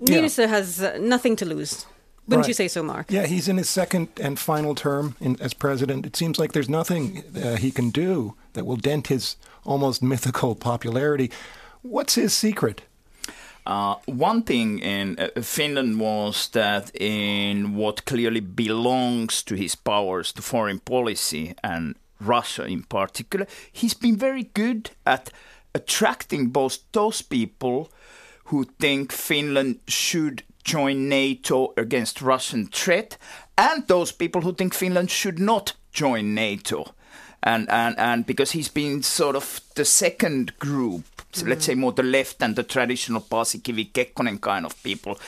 Niinistö 0.00 0.38
yeah. 0.38 0.46
has 0.46 0.82
uh, 0.82 0.96
nothing 1.00 1.36
to 1.36 1.44
lose 1.44 1.84
wouldn't 2.30 2.44
right. 2.44 2.48
you 2.48 2.54
say 2.54 2.68
so, 2.68 2.84
Mark? 2.84 3.10
Yeah, 3.10 3.26
he's 3.26 3.48
in 3.48 3.56
his 3.56 3.68
second 3.68 4.08
and 4.20 4.38
final 4.38 4.76
term 4.76 5.16
in, 5.20 5.40
as 5.40 5.52
president. 5.52 6.06
It 6.06 6.14
seems 6.14 6.38
like 6.38 6.52
there's 6.52 6.68
nothing 6.68 7.24
uh, 7.34 7.56
he 7.56 7.72
can 7.72 7.90
do 7.90 8.36
that 8.52 8.64
will 8.64 8.76
dent 8.76 9.08
his 9.08 9.34
almost 9.64 10.02
mythical 10.02 10.54
popularity. 10.54 11.30
What's 11.82 12.14
his 12.14 12.32
secret? 12.34 12.82
Uh, 13.66 13.96
one 14.06 14.42
thing 14.42 14.78
in 14.78 15.18
uh, 15.18 15.40
Finland 15.42 16.00
was 16.00 16.48
that 16.48 16.90
in 16.94 17.74
what 17.74 18.04
clearly 18.04 18.40
belongs 18.40 19.42
to 19.42 19.54
his 19.54 19.74
powers, 19.74 20.32
to 20.32 20.42
foreign 20.42 20.78
policy 20.80 21.54
and 21.62 21.94
Russia 22.20 22.64
in 22.64 22.82
particular, 22.82 23.46
he's 23.70 23.94
been 23.94 24.16
very 24.16 24.44
good 24.54 24.90
at 25.06 25.30
attracting 25.74 26.48
both 26.48 26.78
those 26.92 27.22
people 27.22 27.90
who 28.44 28.64
think 28.80 29.12
Finland 29.12 29.78
should 29.86 30.42
join 30.64 31.08
NATO 31.08 31.72
against 31.76 32.20
Russian 32.20 32.66
threat, 32.66 33.16
and 33.56 33.86
those 33.86 34.12
people 34.12 34.42
who 34.42 34.52
think 34.52 34.74
Finland 34.74 35.10
should 35.10 35.38
not 35.38 35.74
join 35.92 36.34
NATO. 36.34 36.94
And, 37.42 37.70
and, 37.70 37.98
and 37.98 38.26
because 38.26 38.52
he's 38.52 38.68
been 38.68 39.02
sort 39.02 39.36
of 39.36 39.60
the 39.74 39.84
second 39.84 40.58
group, 40.58 41.04
so 41.32 41.46
mm 41.46 41.48
let's 41.48 41.64
say 41.64 41.74
more 41.74 41.92
the 41.92 42.02
left 42.02 42.42
and 42.42 42.56
the 42.56 42.64
traditional 42.64 43.20
Paasikivi 43.20 43.92
Kekkonen 43.92 44.40
kind 44.40 44.66
of 44.66 44.82
people, 44.82 45.18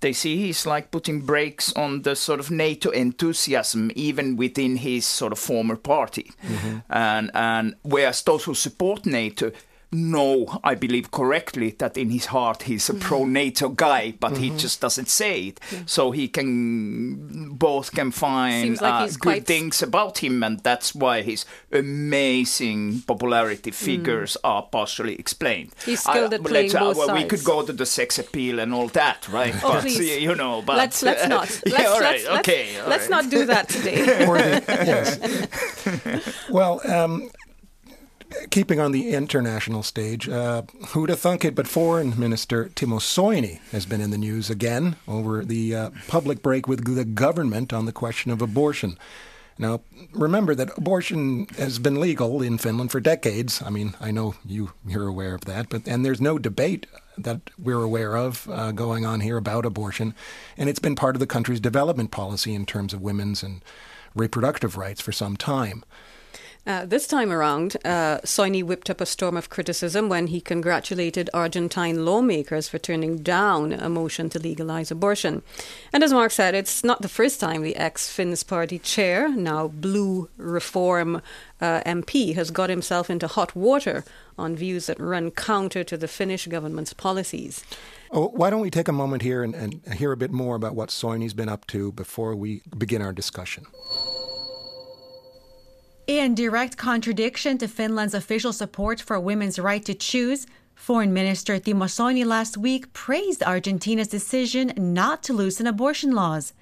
they 0.00 0.12
see 0.12 0.36
he's 0.36 0.64
like 0.64 0.90
putting 0.90 1.20
brakes 1.20 1.72
on 1.74 2.02
the 2.02 2.16
sort 2.16 2.40
of 2.40 2.50
NATO 2.50 2.90
enthusiasm 2.90 3.90
even 3.94 4.36
within 4.36 4.76
his 4.76 5.06
sort 5.06 5.32
of 5.32 5.38
former 5.38 5.76
party. 5.76 6.32
Mm-hmm. 6.42 6.78
And, 6.88 7.30
and 7.34 7.74
whereas 7.82 8.22
those 8.22 8.44
who 8.44 8.54
support 8.54 9.06
NATO 9.06 9.52
know, 9.92 10.60
I 10.62 10.74
believe 10.74 11.10
correctly, 11.10 11.70
that 11.78 11.96
in 11.96 12.10
his 12.10 12.26
heart 12.26 12.62
he's 12.62 12.88
a 12.88 12.92
mm-hmm. 12.92 13.02
pro 13.02 13.24
NATO 13.24 13.68
guy, 13.68 14.14
but 14.18 14.32
mm-hmm. 14.32 14.42
he 14.42 14.50
just 14.56 14.80
doesn't 14.80 15.08
say 15.08 15.48
it. 15.48 15.60
Yeah. 15.72 15.78
So 15.86 16.10
he 16.10 16.28
can 16.28 17.54
both 17.54 17.92
can 17.92 18.10
find 18.10 18.80
like 18.80 18.92
uh, 18.92 19.06
good 19.06 19.20
quite... 19.20 19.46
things 19.46 19.82
about 19.82 20.18
him, 20.18 20.42
and 20.42 20.60
that's 20.60 20.94
why 20.94 21.22
his 21.22 21.44
amazing 21.72 23.02
popularity 23.02 23.70
figures 23.70 24.36
mm. 24.36 24.48
are 24.48 24.62
partially 24.62 25.14
explained. 25.16 25.72
He's 25.84 26.02
skilled 26.02 26.32
uh, 26.32 26.36
at 26.36 26.44
playing 26.44 26.72
both 26.72 26.96
well, 26.96 27.06
sides. 27.08 27.22
We 27.22 27.28
could 27.28 27.44
go 27.44 27.62
to 27.66 27.72
the 27.72 27.86
sex 27.86 28.18
appeal 28.18 28.60
and 28.60 28.72
all 28.72 28.88
that, 28.88 29.28
right? 29.28 29.54
Oh, 29.64 29.72
but, 29.74 29.82
please. 29.82 30.22
you 30.22 30.34
know, 30.34 30.62
but 30.62 30.76
let's 30.76 31.02
let's 31.02 31.26
not. 31.26 31.40
Let's, 31.70 31.82
yeah, 31.82 31.86
all 31.86 32.00
right, 32.00 32.24
let's, 32.24 32.40
okay, 32.48 32.76
let's, 32.76 32.88
let's 32.88 33.08
not 33.08 33.30
do 33.30 33.46
that 33.46 33.68
today. 33.68 33.96
yes. 34.66 35.18
well, 36.50 36.80
um, 36.90 37.30
keeping 38.50 38.80
on 38.80 38.92
the 38.92 39.10
international 39.10 39.82
stage, 39.82 40.28
uh, 40.28 40.62
who'd 40.88 41.10
have 41.10 41.20
thunk 41.20 41.44
it? 41.44 41.54
But 41.54 41.66
Foreign 41.66 42.18
Minister 42.18 42.66
Timo 42.66 43.00
Soini 43.00 43.60
has 43.70 43.86
been 43.86 44.00
in 44.00 44.10
the 44.10 44.18
news 44.18 44.50
again 44.50 44.96
over 45.06 45.44
the 45.44 45.74
uh, 45.74 45.90
public 46.08 46.42
break 46.42 46.66
with 46.66 46.94
the 46.94 47.04
government 47.04 47.72
on 47.72 47.86
the 47.86 47.92
question 47.92 48.30
of 48.30 48.42
abortion. 48.42 48.98
Now, 49.58 49.82
remember 50.12 50.54
that 50.54 50.76
abortion 50.78 51.46
has 51.58 51.78
been 51.78 52.00
legal 52.00 52.40
in 52.40 52.56
Finland 52.56 52.90
for 52.90 52.98
decades. 52.98 53.60
I 53.60 53.68
mean, 53.68 53.94
I 54.00 54.10
know 54.10 54.34
you 54.44 54.72
you're 54.86 55.06
aware 55.06 55.34
of 55.34 55.42
that, 55.42 55.68
but 55.68 55.86
and 55.86 56.02
there's 56.02 56.20
no 56.20 56.38
debate 56.38 56.86
that 57.18 57.50
we're 57.58 57.82
aware 57.82 58.16
of 58.16 58.48
uh, 58.48 58.72
going 58.72 59.04
on 59.04 59.20
here 59.20 59.36
about 59.36 59.66
abortion, 59.66 60.14
and 60.56 60.70
it's 60.70 60.78
been 60.78 60.96
part 60.96 61.14
of 61.14 61.20
the 61.20 61.26
country's 61.26 61.60
development 61.60 62.10
policy 62.10 62.54
in 62.54 62.64
terms 62.64 62.94
of 62.94 63.02
women's 63.02 63.42
and 63.42 63.62
reproductive 64.14 64.78
rights 64.78 65.02
for 65.02 65.12
some 65.12 65.36
time. 65.36 65.84
Uh, 66.66 66.84
this 66.84 67.06
time 67.06 67.32
around, 67.32 67.76
uh, 67.86 68.18
Soini 68.18 68.62
whipped 68.62 68.90
up 68.90 69.00
a 69.00 69.06
storm 69.06 69.36
of 69.36 69.48
criticism 69.48 70.10
when 70.10 70.26
he 70.26 70.40
congratulated 70.42 71.30
Argentine 71.32 72.04
lawmakers 72.04 72.68
for 72.68 72.78
turning 72.78 73.22
down 73.22 73.72
a 73.72 73.88
motion 73.88 74.28
to 74.30 74.38
legalize 74.38 74.90
abortion. 74.90 75.42
And 75.92 76.04
as 76.04 76.12
Mark 76.12 76.32
said, 76.32 76.54
it's 76.54 76.84
not 76.84 77.00
the 77.00 77.08
first 77.08 77.40
time 77.40 77.62
the 77.62 77.76
ex 77.76 78.10
Finns 78.10 78.42
Party 78.42 78.78
chair, 78.78 79.30
now 79.34 79.68
Blue 79.68 80.28
Reform 80.36 81.22
uh, 81.62 81.80
MP, 81.86 82.34
has 82.34 82.50
got 82.50 82.68
himself 82.68 83.08
into 83.08 83.26
hot 83.26 83.56
water 83.56 84.04
on 84.36 84.54
views 84.54 84.86
that 84.86 85.00
run 85.00 85.30
counter 85.30 85.82
to 85.82 85.96
the 85.96 86.08
Finnish 86.08 86.46
government's 86.46 86.92
policies. 86.92 87.64
Oh, 88.10 88.28
why 88.28 88.50
don't 88.50 88.60
we 88.60 88.70
take 88.70 88.88
a 88.88 88.92
moment 88.92 89.22
here 89.22 89.42
and, 89.42 89.54
and 89.54 89.94
hear 89.94 90.12
a 90.12 90.16
bit 90.16 90.30
more 90.30 90.56
about 90.56 90.74
what 90.74 90.90
Soini's 90.90 91.34
been 91.34 91.48
up 91.48 91.66
to 91.68 91.92
before 91.92 92.36
we 92.36 92.62
begin 92.76 93.00
our 93.00 93.12
discussion? 93.12 93.66
In 96.10 96.34
direct 96.34 96.76
contradiction 96.76 97.56
to 97.58 97.68
Finland's 97.68 98.14
official 98.14 98.52
support 98.52 99.00
for 99.00 99.20
women's 99.20 99.60
right 99.60 99.84
to 99.84 99.94
choose, 99.94 100.44
Foreign 100.74 101.12
Minister 101.12 101.60
Timo 101.60 101.86
Soini 101.86 102.26
last 102.26 102.58
week 102.58 102.92
praised 102.92 103.44
Argentina's 103.44 104.08
decision 104.08 104.72
not 104.76 105.22
to 105.22 105.32
loosen 105.32 105.68
abortion 105.68 106.10
laws. 106.10 106.52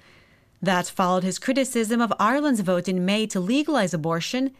That 0.61 0.85
followed 0.85 1.23
his 1.23 1.39
criticism 1.39 1.99
of 1.99 2.13
Ireland's 2.19 2.59
vote 2.59 2.87
in 2.87 3.05
May 3.05 3.25
to 3.25 3.39
legalize 3.39 3.91
abortion 3.91 4.51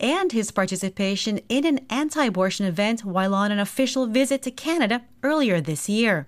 and 0.00 0.32
his 0.32 0.50
participation 0.50 1.40
in 1.50 1.66
an 1.66 1.80
anti 1.90 2.24
abortion 2.24 2.64
event 2.64 3.04
while 3.04 3.34
on 3.34 3.52
an 3.52 3.58
official 3.58 4.06
visit 4.06 4.40
to 4.44 4.50
Canada 4.50 5.02
earlier 5.22 5.60
this 5.60 5.90
year. 5.90 6.26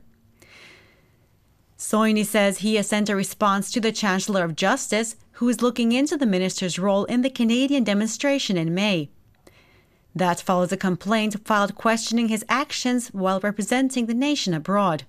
Soini 1.78 2.26
says 2.26 2.58
he 2.58 2.74
has 2.74 2.88
sent 2.88 3.08
a 3.08 3.16
response 3.16 3.72
to 3.72 3.80
the 3.80 3.90
Chancellor 3.90 4.44
of 4.44 4.56
Justice, 4.56 5.16
who 5.40 5.48
is 5.48 5.62
looking 5.62 5.90
into 5.90 6.18
the 6.18 6.26
minister's 6.26 6.78
role 6.78 7.06
in 7.06 7.22
the 7.22 7.30
Canadian 7.30 7.82
demonstration 7.82 8.58
in 8.58 8.74
May. 8.74 9.08
That 10.14 10.38
follows 10.38 10.70
a 10.70 10.76
complaint 10.76 11.34
filed 11.46 11.74
questioning 11.74 12.28
his 12.28 12.44
actions 12.46 13.08
while 13.08 13.40
representing 13.40 14.04
the 14.04 14.12
nation 14.12 14.52
abroad. 14.52 15.04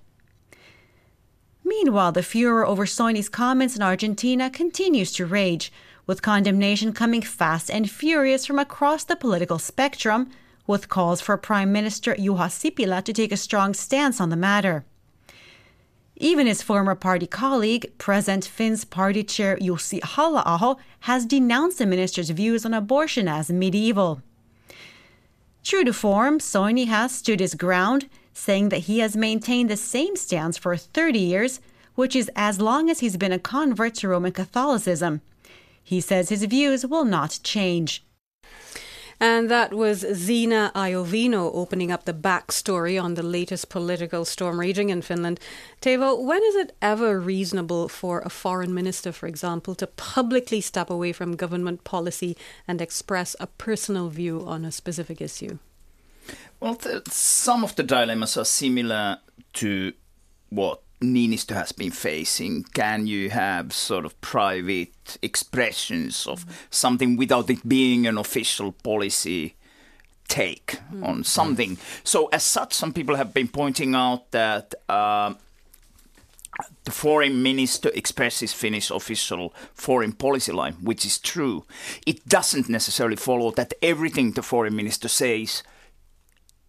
Meanwhile, 1.62 2.12
the 2.12 2.22
furor 2.22 2.66
over 2.66 2.86
Soini's 2.86 3.28
comments 3.28 3.76
in 3.76 3.82
Argentina 3.82 4.48
continues 4.48 5.12
to 5.12 5.26
rage, 5.26 5.70
with 6.06 6.22
condemnation 6.22 6.94
coming 6.94 7.20
fast 7.20 7.70
and 7.70 7.90
furious 7.90 8.46
from 8.46 8.58
across 8.58 9.04
the 9.04 9.16
political 9.16 9.58
spectrum, 9.58 10.30
with 10.66 10.88
calls 10.88 11.20
for 11.20 11.36
Prime 11.36 11.70
Minister 11.70 12.14
Juha 12.14 12.48
Sipilä 12.48 13.04
to 13.04 13.12
take 13.12 13.32
a 13.32 13.36
strong 13.36 13.74
stance 13.74 14.18
on 14.18 14.30
the 14.30 14.36
matter. 14.36 14.86
Even 16.16 16.46
his 16.46 16.62
former 16.62 16.94
party 16.94 17.26
colleague, 17.26 17.90
present 17.98 18.44
Finns 18.44 18.84
party 18.84 19.24
chair 19.24 19.56
Jussi 19.56 20.02
Halla-aho 20.02 20.76
has 21.00 21.26
denounced 21.26 21.78
the 21.78 21.86
minister's 21.86 22.30
views 22.30 22.64
on 22.64 22.74
abortion 22.74 23.28
as 23.28 23.50
medieval. 23.50 24.22
True 25.64 25.84
to 25.84 25.92
form, 25.92 26.38
Soini 26.38 26.86
has 26.86 27.12
stood 27.12 27.40
his 27.40 27.54
ground, 27.54 28.08
saying 28.34 28.68
that 28.70 28.80
he 28.80 28.98
has 28.98 29.16
maintained 29.16 29.70
the 29.70 29.76
same 29.76 30.16
stance 30.16 30.58
for 30.58 30.76
30 30.76 31.18
years, 31.18 31.60
which 31.94 32.16
is 32.16 32.30
as 32.34 32.60
long 32.60 32.90
as 32.90 33.00
he's 33.00 33.16
been 33.16 33.32
a 33.32 33.38
convert 33.38 33.94
to 33.96 34.08
Roman 34.08 34.32
Catholicism. 34.32 35.20
He 35.82 36.00
says 36.00 36.28
his 36.28 36.44
views 36.44 36.86
will 36.86 37.04
not 37.04 37.40
change. 37.42 38.04
And 39.22 39.48
that 39.52 39.72
was 39.72 40.04
Zina 40.14 40.72
Iovino 40.74 41.48
opening 41.54 41.92
up 41.92 42.06
the 42.06 42.12
backstory 42.12 43.00
on 43.00 43.14
the 43.14 43.22
latest 43.22 43.68
political 43.68 44.24
storm 44.24 44.58
raging 44.58 44.90
in 44.90 45.00
Finland. 45.00 45.38
Teivo, 45.80 46.20
when 46.20 46.42
is 46.42 46.56
it 46.56 46.76
ever 46.82 47.20
reasonable 47.20 47.88
for 47.88 48.18
a 48.22 48.28
foreign 48.28 48.74
minister, 48.74 49.12
for 49.12 49.28
example, 49.28 49.76
to 49.76 49.86
publicly 49.86 50.60
step 50.60 50.90
away 50.90 51.12
from 51.12 51.36
government 51.36 51.84
policy 51.84 52.36
and 52.66 52.80
express 52.80 53.36
a 53.38 53.46
personal 53.46 54.08
view 54.08 54.44
on 54.44 54.64
a 54.64 54.72
specific 54.72 55.20
issue? 55.20 55.58
Well, 56.58 56.74
the, 56.74 57.04
some 57.08 57.62
of 57.62 57.76
the 57.76 57.84
dilemmas 57.84 58.36
are 58.36 58.44
similar 58.44 59.18
to 59.52 59.92
what 60.48 60.82
Niinistö 61.02 61.54
has 61.54 61.72
been 61.72 61.90
facing. 61.90 62.64
Can 62.74 63.06
you 63.06 63.30
have 63.30 63.72
sort 63.72 64.04
of 64.04 64.20
private 64.20 65.18
expressions 65.22 66.26
of 66.26 66.46
something 66.70 67.16
without 67.16 67.50
it 67.50 67.68
being 67.68 68.06
an 68.06 68.18
official 68.18 68.72
policy 68.72 69.54
take 70.28 70.78
mm. 70.92 71.06
on 71.06 71.24
something? 71.24 71.78
So, 72.04 72.26
as 72.26 72.42
such, 72.42 72.72
some 72.72 72.92
people 72.92 73.16
have 73.16 73.34
been 73.34 73.48
pointing 73.48 73.94
out 73.94 74.30
that. 74.30 74.74
Uh, 74.88 75.34
the 76.84 76.90
foreign 76.90 77.42
minister 77.42 77.90
expresses 77.94 78.52
Finnish 78.52 78.90
official 78.90 79.54
foreign 79.72 80.12
policy 80.12 80.52
line, 80.52 80.74
which 80.82 81.06
is 81.06 81.18
true. 81.18 81.64
It 82.06 82.28
doesn't 82.28 82.68
necessarily 82.68 83.16
follow 83.16 83.52
that 83.52 83.72
everything 83.80 84.32
the 84.32 84.42
foreign 84.42 84.76
minister 84.76 85.08
says 85.08 85.62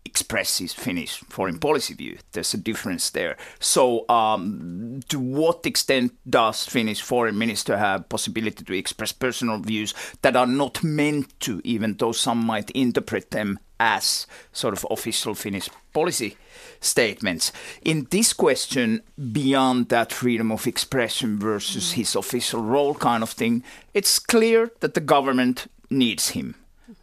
expresses 0.06 0.74
Finnish 0.74 1.20
foreign 1.30 1.60
policy 1.60 1.94
view. 1.94 2.18
There's 2.32 2.54
a 2.54 2.58
difference 2.58 3.10
there. 3.10 3.38
So, 3.60 4.08
um, 4.10 5.02
to 5.10 5.20
what 5.20 5.66
extent 5.66 6.14
does 6.30 6.66
Finnish 6.66 7.02
foreign 7.02 7.38
minister 7.38 7.78
have 7.78 8.10
possibility 8.10 8.64
to 8.64 8.74
express 8.74 9.12
personal 9.12 9.60
views 9.60 9.94
that 10.22 10.36
are 10.36 10.48
not 10.48 10.84
meant 10.84 11.40
to, 11.42 11.62
even 11.64 11.96
though 11.98 12.12
some 12.12 12.46
might 12.46 12.70
interpret 12.72 13.32
them 13.32 13.60
as 13.80 14.28
sort 14.52 14.74
of 14.74 14.86
official 14.90 15.36
Finnish 15.36 15.70
policy 15.94 16.38
statements. 16.80 17.52
In 17.84 18.08
this 18.12 18.34
question, 18.34 19.02
beyond 19.32 19.90
that 19.90 20.12
freedom 20.12 20.52
of 20.52 20.68
expression 20.68 21.40
versus 21.40 21.94
his 21.94 22.16
official 22.16 22.62
role 22.62 22.96
kind 22.96 23.24
of 23.24 23.30
thing, 23.30 23.64
it's 23.94 24.20
clear 24.20 24.72
that 24.80 24.94
the 24.94 25.02
government 25.02 25.68
needs 25.90 26.30
him 26.30 26.56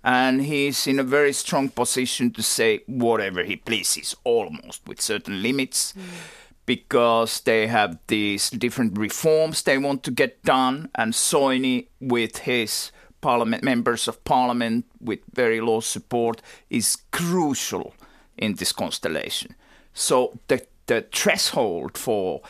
and 0.03 0.43
he's 0.43 0.87
in 0.87 0.99
a 0.99 1.05
very 1.05 1.33
strong 1.33 1.69
position 1.69 2.31
to 2.33 2.43
say 2.43 2.81
whatever 2.87 3.43
he 3.43 3.57
pleases, 3.57 4.17
almost 4.25 4.87
with 4.87 5.01
certain 5.01 5.43
limits, 5.43 5.93
mm. 5.93 6.03
because 6.67 7.41
they 7.41 7.67
have 7.67 7.99
these 8.07 8.51
different 8.51 8.99
reforms 8.99 9.63
they 9.63 9.79
want 9.79 10.03
to 10.05 10.11
get 10.11 10.43
done, 10.43 10.89
and 10.95 11.13
Soini, 11.13 11.87
with 12.01 12.39
his 12.39 12.93
parliament 13.21 13.63
members 13.63 14.09
of 14.09 14.25
parliament 14.25 14.87
with 15.01 15.21
very 15.35 15.61
low 15.61 15.81
support, 15.81 16.41
is 16.71 16.97
crucial 17.11 17.95
in 18.39 18.55
this 18.55 18.73
constellation. 18.73 19.55
So 19.93 20.39
the 20.49 20.67
the 20.87 21.07
threshold 21.13 21.97
for 21.97 22.41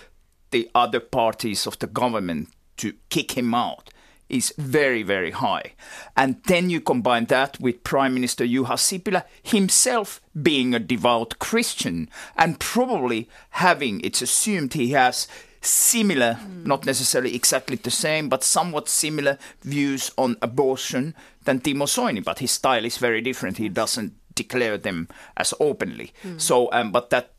the 0.50 0.70
other 0.74 1.00
parties 1.00 1.66
of 1.66 1.78
the 1.78 1.86
government 1.86 2.48
to 2.78 2.94
kick 3.10 3.32
him 3.32 3.52
out 3.54 3.90
is 4.30 4.54
very, 4.58 5.02
very 5.02 5.30
high. 5.30 5.72
And 6.16 6.42
then 6.44 6.70
you 6.70 6.80
combine 6.80 7.26
that 7.26 7.60
with 7.60 7.84
Prime 7.84 8.14
Minister 8.14 8.44
Juha 8.44 8.76
Sipilä 8.76 9.24
himself 9.42 10.20
being 10.40 10.74
a 10.74 10.78
devout 10.78 11.38
Christian 11.38 12.08
and 12.36 12.58
probably 12.58 13.28
having, 13.50 14.00
it's 14.02 14.22
assumed 14.22 14.74
he 14.74 14.90
has 14.92 15.28
similar, 15.60 16.38
mm. 16.40 16.66
not 16.66 16.86
necessarily 16.86 17.34
exactly 17.34 17.76
the 17.76 17.90
same, 17.90 18.28
but 18.28 18.42
somewhat 18.44 18.88
similar 18.88 19.38
views 19.62 20.10
on 20.16 20.36
abortion 20.40 21.14
than 21.44 21.60
Timo 21.60 21.86
Soini, 21.86 22.24
but 22.24 22.38
his 22.38 22.50
style 22.50 22.84
is 22.84 22.98
very 22.98 23.20
different. 23.20 23.58
He 23.58 23.68
doesn't 23.68 24.14
declare 24.34 24.78
them 24.78 25.08
as 25.36 25.52
openly. 25.60 26.12
Mm. 26.22 26.40
So, 26.40 26.72
um, 26.72 26.92
but 26.92 27.10
that 27.10 27.30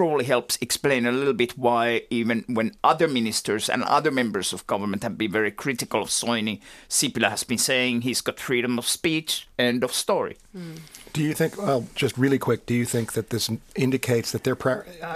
probably 0.00 0.24
helps 0.24 0.56
explain 0.62 1.04
a 1.04 1.12
little 1.12 1.34
bit 1.34 1.58
why 1.58 2.00
even 2.08 2.42
when 2.48 2.72
other 2.82 3.06
ministers 3.06 3.68
and 3.68 3.82
other 3.82 4.10
members 4.10 4.50
of 4.50 4.66
government 4.66 5.02
have 5.02 5.18
been 5.18 5.30
very 5.30 5.50
critical 5.50 6.00
of 6.00 6.08
Soini, 6.08 6.58
Sipilä 6.88 7.28
has 7.28 7.44
been 7.44 7.58
saying 7.58 8.00
he's 8.00 8.22
got 8.22 8.40
freedom 8.40 8.78
of 8.78 8.88
speech, 8.88 9.46
end 9.58 9.84
of 9.84 9.92
story. 9.92 10.38
Mm. 10.56 10.78
Do 11.12 11.22
you 11.22 11.34
think, 11.34 11.58
well, 11.58 11.86
just 11.94 12.16
really 12.16 12.38
quick, 12.38 12.64
do 12.64 12.72
you 12.72 12.86
think 12.86 13.12
that 13.12 13.28
this 13.28 13.50
indicates 13.76 14.32
that 14.32 14.42
they're, 14.42 14.56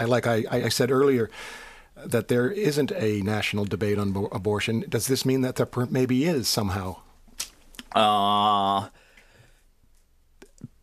like 0.06 0.26
I, 0.26 0.44
I 0.50 0.68
said 0.68 0.90
earlier, 0.90 1.30
that 1.96 2.28
there 2.28 2.50
isn't 2.50 2.92
a 2.92 3.22
national 3.22 3.64
debate 3.64 3.98
on 3.98 4.28
abortion? 4.32 4.84
Does 4.86 5.06
this 5.06 5.24
mean 5.24 5.40
that 5.40 5.56
there 5.56 5.68
maybe 5.88 6.26
is 6.26 6.46
somehow? 6.46 6.96
Uh, 7.92 8.88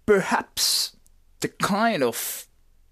perhaps 0.07 0.95
the 1.41 1.49
kind 1.49 2.01
of 2.01 2.47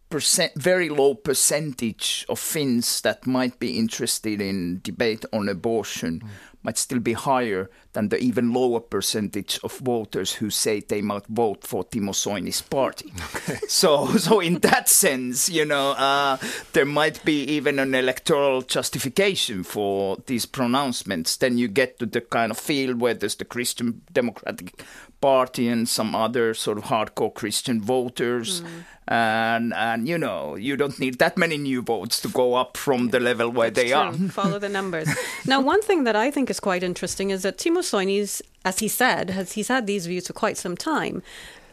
percent, 0.10 0.54
very 0.56 0.90
low 0.90 1.14
percentage 1.16 2.26
of 2.30 2.40
Finns 2.40 3.02
that 3.02 3.28
might 3.28 3.60
be 3.60 3.78
interested 3.78 4.42
in 4.42 4.82
debate 4.84 5.26
on 5.32 5.50
abortion 5.50 6.20
mm. 6.20 6.28
might 6.64 6.78
still 6.78 7.00
be 7.00 7.14
higher 7.14 7.70
than 7.94 8.10
the 8.10 8.20
even 8.20 8.54
lower 8.54 8.80
percentage 8.80 9.60
of 9.64 9.78
voters 9.78 10.34
who 10.34 10.50
say 10.50 10.80
they 10.80 11.02
might 11.02 11.26
vote 11.28 11.66
for 11.66 11.84
Timo 11.84 12.14
Soini's 12.14 12.62
party. 12.62 13.14
Okay. 13.36 13.60
So, 13.68 14.08
so 14.18 14.40
in 14.40 14.56
that 14.60 14.90
sense, 14.90 15.50
you 15.50 15.64
know, 15.64 15.92
uh, 15.92 16.38
there 16.74 16.86
might 16.86 17.24
be 17.24 17.44
even 17.44 17.80
an 17.80 17.94
electoral 17.94 18.62
justification 18.62 19.64
for 19.64 20.18
these 20.26 20.46
pronouncements. 20.46 21.38
Then 21.38 21.58
you 21.58 21.68
get 21.68 22.00
to 22.00 22.06
the 22.06 22.22
kind 22.22 22.52
of 22.52 22.58
field 22.58 23.00
where 23.00 23.14
there's 23.14 23.36
the 23.36 23.46
Christian 23.46 24.02
Democratic 24.12 24.84
Party 25.22 25.68
and 25.68 25.88
some 25.88 26.16
other 26.16 26.54
sort 26.54 26.78
of 26.78 26.86
hardcore 26.86 27.34
Christian 27.34 27.82
voters. 27.82 28.62
Mm 28.62 28.68
and 29.10 29.74
and 29.74 30.08
you 30.08 30.18
know 30.20 30.56
you 30.56 30.78
don't 30.78 31.00
need 31.00 31.18
that 31.18 31.36
many 31.36 31.58
new 31.58 31.82
votes 31.82 32.22
to 32.22 32.30
go 32.30 32.54
up 32.54 32.78
from 32.78 33.10
the 33.10 33.20
level 33.20 33.50
where 33.50 33.72
That's 33.72 33.90
they 33.90 33.94
true. 33.94 34.02
are. 34.02 34.14
Follow 34.30 34.60
the 34.60 34.70
numbers. 34.70 35.10
now, 35.48 35.60
one 35.60 35.82
thing 35.82 36.04
that 36.04 36.16
I 36.16 36.30
think 36.30 36.50
is 36.52 36.60
quite 36.60 36.84
interesting 36.84 37.32
is 37.32 37.42
that 37.42 37.58
Timo 37.58 37.84
Soini's, 37.90 38.42
as 38.66 38.80
he 38.80 38.88
said, 38.88 39.30
has 39.32 39.54
he's 39.54 39.68
had 39.68 39.88
these 39.88 40.06
views 40.08 40.28
for 40.28 40.34
quite 40.34 40.58
some 40.58 40.76
time. 40.76 41.24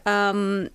Um, 0.05 0.69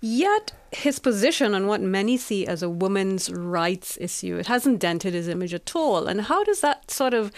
Yet 0.00 0.52
his 0.72 0.98
position 0.98 1.54
on 1.54 1.66
what 1.66 1.80
many 1.80 2.16
see 2.16 2.46
as 2.46 2.62
a 2.62 2.70
women's 2.70 3.30
rights 3.30 3.98
issue, 4.00 4.36
it 4.38 4.46
hasn't 4.46 4.78
dented 4.78 5.14
his 5.14 5.28
image 5.28 5.54
at 5.54 5.74
all. 5.74 6.06
And 6.06 6.22
how 6.22 6.44
does 6.44 6.60
that 6.60 6.90
sort 6.90 7.14
of 7.14 7.32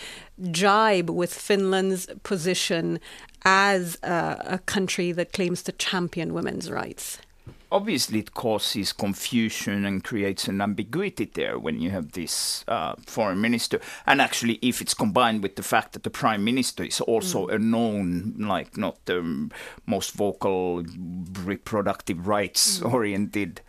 jibe 0.50 1.10
with 1.10 1.32
Finland's 1.32 2.06
position 2.22 3.00
as 3.44 3.98
a, 4.02 4.42
a 4.46 4.58
country 4.58 5.12
that 5.12 5.32
claims 5.32 5.62
to 5.64 5.72
champion 5.72 6.34
women's 6.34 6.70
rights? 6.70 7.18
Obviously 7.74 8.20
it 8.20 8.34
causes 8.34 8.92
confusion 8.92 9.84
and 9.84 10.04
creates 10.04 10.46
an 10.46 10.60
ambiguity 10.60 11.28
there 11.34 11.58
when 11.58 11.80
you 11.80 11.90
have 11.90 12.12
this 12.12 12.64
uh, 12.68 12.94
foreign 13.04 13.40
minister 13.40 13.80
and 14.06 14.20
actually 14.20 14.60
if 14.62 14.80
it's 14.80 14.94
combined 14.94 15.42
with 15.42 15.56
the 15.56 15.62
fact 15.62 15.92
that 15.92 16.04
the 16.04 16.10
prime 16.10 16.44
minister 16.44 16.84
is 16.84 17.00
also 17.00 17.48
mm. 17.48 17.54
a 17.54 17.58
known 17.58 18.36
like 18.38 18.76
not 18.76 19.04
the 19.06 19.50
most 19.86 20.12
vocal 20.12 20.84
reproductive 21.42 22.28
rights 22.28 22.78
mm. 22.78 22.92
oriented 22.92 23.60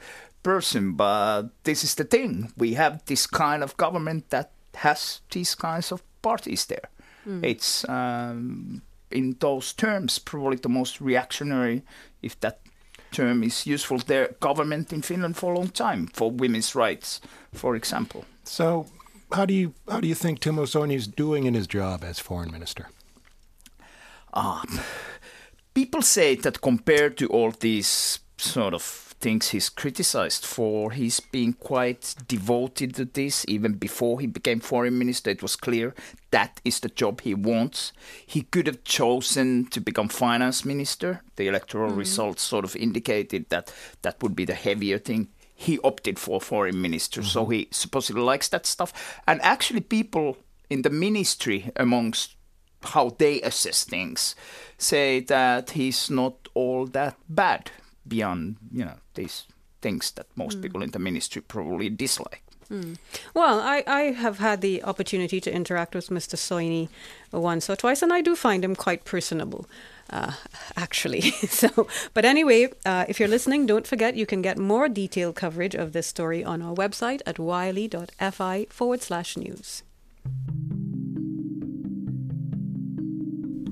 person 0.43 0.93
but 0.93 1.49
this 1.63 1.83
is 1.83 1.95
the 1.95 2.03
thing 2.03 2.53
we 2.55 2.75
have 2.75 3.03
this 3.05 3.25
kind 3.25 3.63
of 3.63 3.75
government 3.75 4.29
that 4.29 4.51
has 4.75 5.21
these 5.31 5.55
kinds 5.55 5.91
of 5.91 6.03
parties 6.21 6.67
there 6.67 6.89
mm. 7.27 7.43
it's 7.43 7.89
um, 7.89 8.83
in 9.09 9.35
those 9.39 9.73
terms 9.73 10.19
probably 10.19 10.57
the 10.57 10.69
most 10.69 11.01
reactionary 11.01 11.81
if 12.21 12.39
that 12.41 12.59
term 13.11 13.43
is 13.43 13.65
useful 13.67 13.97
there 13.99 14.35
government 14.39 14.93
in 14.93 15.01
Finland 15.01 15.35
for 15.37 15.53
a 15.53 15.57
long 15.57 15.69
time 15.69 16.07
for 16.13 16.31
women's 16.31 16.75
rights, 16.75 17.21
for 17.53 17.75
example. 17.75 18.25
So, 18.43 18.85
how 19.31 19.45
do 19.45 19.53
you 19.53 19.73
how 19.89 19.99
do 20.01 20.07
you 20.07 20.15
think 20.15 20.39
Timo 20.39 20.65
Soini 20.65 20.95
is 20.95 21.07
doing 21.07 21.45
in 21.45 21.53
his 21.53 21.67
job 21.67 22.03
as 22.03 22.19
foreign 22.19 22.51
minister? 22.51 22.87
Ah, 24.33 24.63
people 25.73 26.01
say 26.01 26.35
that 26.35 26.61
compared 26.61 27.17
to 27.17 27.27
all 27.27 27.51
these 27.51 28.19
sort 28.37 28.73
of 28.73 29.04
things 29.19 29.49
he's 29.49 29.69
criticized 29.69 30.45
for. 30.45 30.91
He's 30.91 31.19
been 31.19 31.53
quite 31.53 32.15
devoted 32.27 32.95
to 32.95 33.05
this. 33.05 33.45
Even 33.47 33.73
before 33.73 34.19
he 34.19 34.27
became 34.27 34.59
foreign 34.59 34.97
minister, 34.97 35.29
it 35.29 35.41
was 35.41 35.55
clear 35.55 35.93
that 36.31 36.59
is 36.65 36.79
the 36.79 36.89
job 36.89 37.21
he 37.21 37.33
wants. 37.33 37.93
He 38.25 38.43
could 38.43 38.67
have 38.67 38.83
chosen 38.83 39.67
to 39.67 39.79
become 39.79 40.09
finance 40.09 40.65
minister. 40.65 41.21
The 41.35 41.47
electoral 41.47 41.89
mm-hmm. 41.89 41.99
results 41.99 42.43
sort 42.43 42.65
of 42.65 42.75
indicated 42.75 43.49
that 43.49 43.73
that 44.01 44.21
would 44.21 44.35
be 44.35 44.45
the 44.45 44.53
heavier 44.53 44.99
thing. 44.99 45.29
He 45.53 45.79
opted 45.83 46.19
for 46.19 46.41
foreign 46.41 46.81
minister, 46.81 47.21
mm-hmm. 47.21 47.29
so 47.29 47.45
he 47.45 47.69
supposedly 47.71 48.21
likes 48.21 48.49
that 48.49 48.65
stuff. 48.65 49.21
And 49.25 49.41
actually, 49.41 49.81
people 49.81 50.37
in 50.69 50.81
the 50.81 50.89
ministry, 50.89 51.71
amongst 51.77 52.35
how 52.83 53.15
they 53.17 53.41
assess 53.41 53.85
things, 53.85 54.35
say 54.77 55.21
that 55.21 55.71
he's 55.71 56.09
not 56.09 56.49
all 56.53 56.85
that 56.87 57.15
bad 57.29 57.71
beyond 58.07 58.57
you 58.71 58.85
know 58.85 58.97
these 59.13 59.45
things 59.81 60.11
that 60.11 60.27
most 60.35 60.59
mm. 60.59 60.61
people 60.63 60.81
in 60.83 60.91
the 60.91 60.99
ministry 60.99 61.41
probably 61.41 61.89
dislike. 61.89 62.41
Mm. 62.71 62.97
Well, 63.35 63.59
I, 63.59 63.83
I 63.85 64.01
have 64.13 64.39
had 64.39 64.61
the 64.61 64.83
opportunity 64.83 65.39
to 65.39 65.53
interact 65.53 65.93
with 65.93 66.09
Mr. 66.09 66.35
Soini 66.35 66.89
once 67.31 67.69
or 67.69 67.75
twice, 67.75 68.01
and 68.01 68.11
I 68.11 68.21
do 68.21 68.35
find 68.35 68.65
him 68.65 68.75
quite 68.75 69.05
personable. 69.05 69.67
uh, 70.09 70.33
actually. 70.75 71.21
so, 71.49 71.87
but 72.13 72.25
anyway, 72.25 72.69
uh, 72.85 73.05
if 73.07 73.19
you're 73.19 73.29
listening, 73.29 73.65
don't 73.65 73.87
forget 73.87 74.15
you 74.15 74.25
can 74.25 74.41
get 74.41 74.57
more 74.57 74.87
detailed 74.87 75.35
coverage 75.35 75.75
of 75.75 75.93
this 75.93 76.07
story 76.07 76.43
on 76.43 76.61
our 76.61 76.75
website 76.75 77.21
at 77.25 77.39
yle.fi 77.39 78.65
forward 78.69 79.01
slash 79.01 79.37
news. 79.37 79.83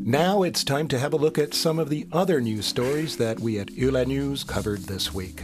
Now 0.06 0.44
it's 0.44 0.66
time 0.66 0.90
to 0.90 1.00
have 1.00 1.14
a 1.14 1.18
look 1.18 1.38
at 1.38 1.54
some 1.54 1.80
of 1.80 1.88
the 1.88 2.06
other 2.12 2.42
news 2.42 2.66
stories 2.66 3.16
that 3.16 3.40
we 3.40 3.58
at 3.58 3.72
Yle 3.72 4.06
News 4.06 4.44
covered 4.44 4.82
this 4.82 5.14
week. 5.14 5.44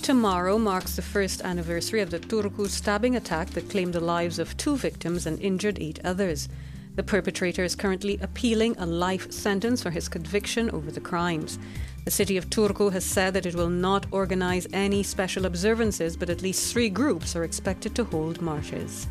Tomorrow 0.00 0.58
marks 0.58 0.94
the 0.94 1.02
first 1.02 1.42
anniversary 1.42 2.00
of 2.00 2.10
the 2.10 2.20
Turku 2.20 2.68
stabbing 2.68 3.16
attack 3.16 3.50
that 3.50 3.68
claimed 3.68 3.94
the 3.94 4.00
lives 4.00 4.38
of 4.38 4.56
two 4.56 4.76
victims 4.76 5.26
and 5.26 5.40
injured 5.40 5.80
eight 5.80 5.98
others. 6.04 6.48
The 6.94 7.02
perpetrator 7.02 7.64
is 7.64 7.74
currently 7.74 8.16
appealing 8.22 8.76
a 8.78 8.86
life 8.86 9.32
sentence 9.32 9.82
for 9.82 9.90
his 9.90 10.08
conviction 10.08 10.70
over 10.70 10.92
the 10.92 11.00
crimes. 11.00 11.58
The 12.04 12.12
city 12.12 12.36
of 12.36 12.48
Turku 12.48 12.92
has 12.92 13.04
said 13.04 13.34
that 13.34 13.46
it 13.46 13.56
will 13.56 13.70
not 13.70 14.06
organize 14.12 14.68
any 14.72 15.02
special 15.02 15.46
observances, 15.46 16.16
but 16.16 16.30
at 16.30 16.42
least 16.42 16.72
three 16.72 16.88
groups 16.88 17.34
are 17.34 17.42
expected 17.42 17.96
to 17.96 18.04
hold 18.04 18.40
marches. 18.40 19.08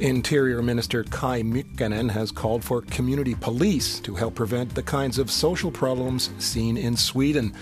Interior 0.00 0.60
Minister 0.60 1.04
Kai 1.04 1.42
Mykkänen 1.42 2.10
has 2.10 2.32
called 2.32 2.64
for 2.64 2.82
community 2.82 3.36
police 3.36 4.00
to 4.00 4.16
help 4.16 4.34
prevent 4.34 4.74
the 4.74 4.82
kinds 4.82 5.18
of 5.18 5.30
social 5.30 5.70
problems 5.70 6.30
seen 6.38 6.76
in 6.76 6.96
Sweden. 6.96 7.54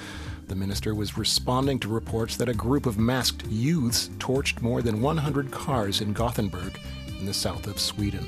The 0.49 0.55
minister 0.57 0.95
was 0.95 1.19
responding 1.19 1.79
to 1.81 1.89
reports 1.89 2.39
that 2.39 2.49
a 2.49 2.55
group 2.55 2.87
of 2.87 2.99
masked 2.99 3.47
youths 3.49 4.09
torched 4.19 4.63
more 4.63 4.81
than 4.81 5.03
100 5.03 5.51
cars 5.51 6.01
in 6.01 6.15
Gothenburg 6.15 6.79
in 7.21 7.27
the 7.27 7.35
south 7.35 7.67
of 7.67 7.79
Sweden. 7.79 8.27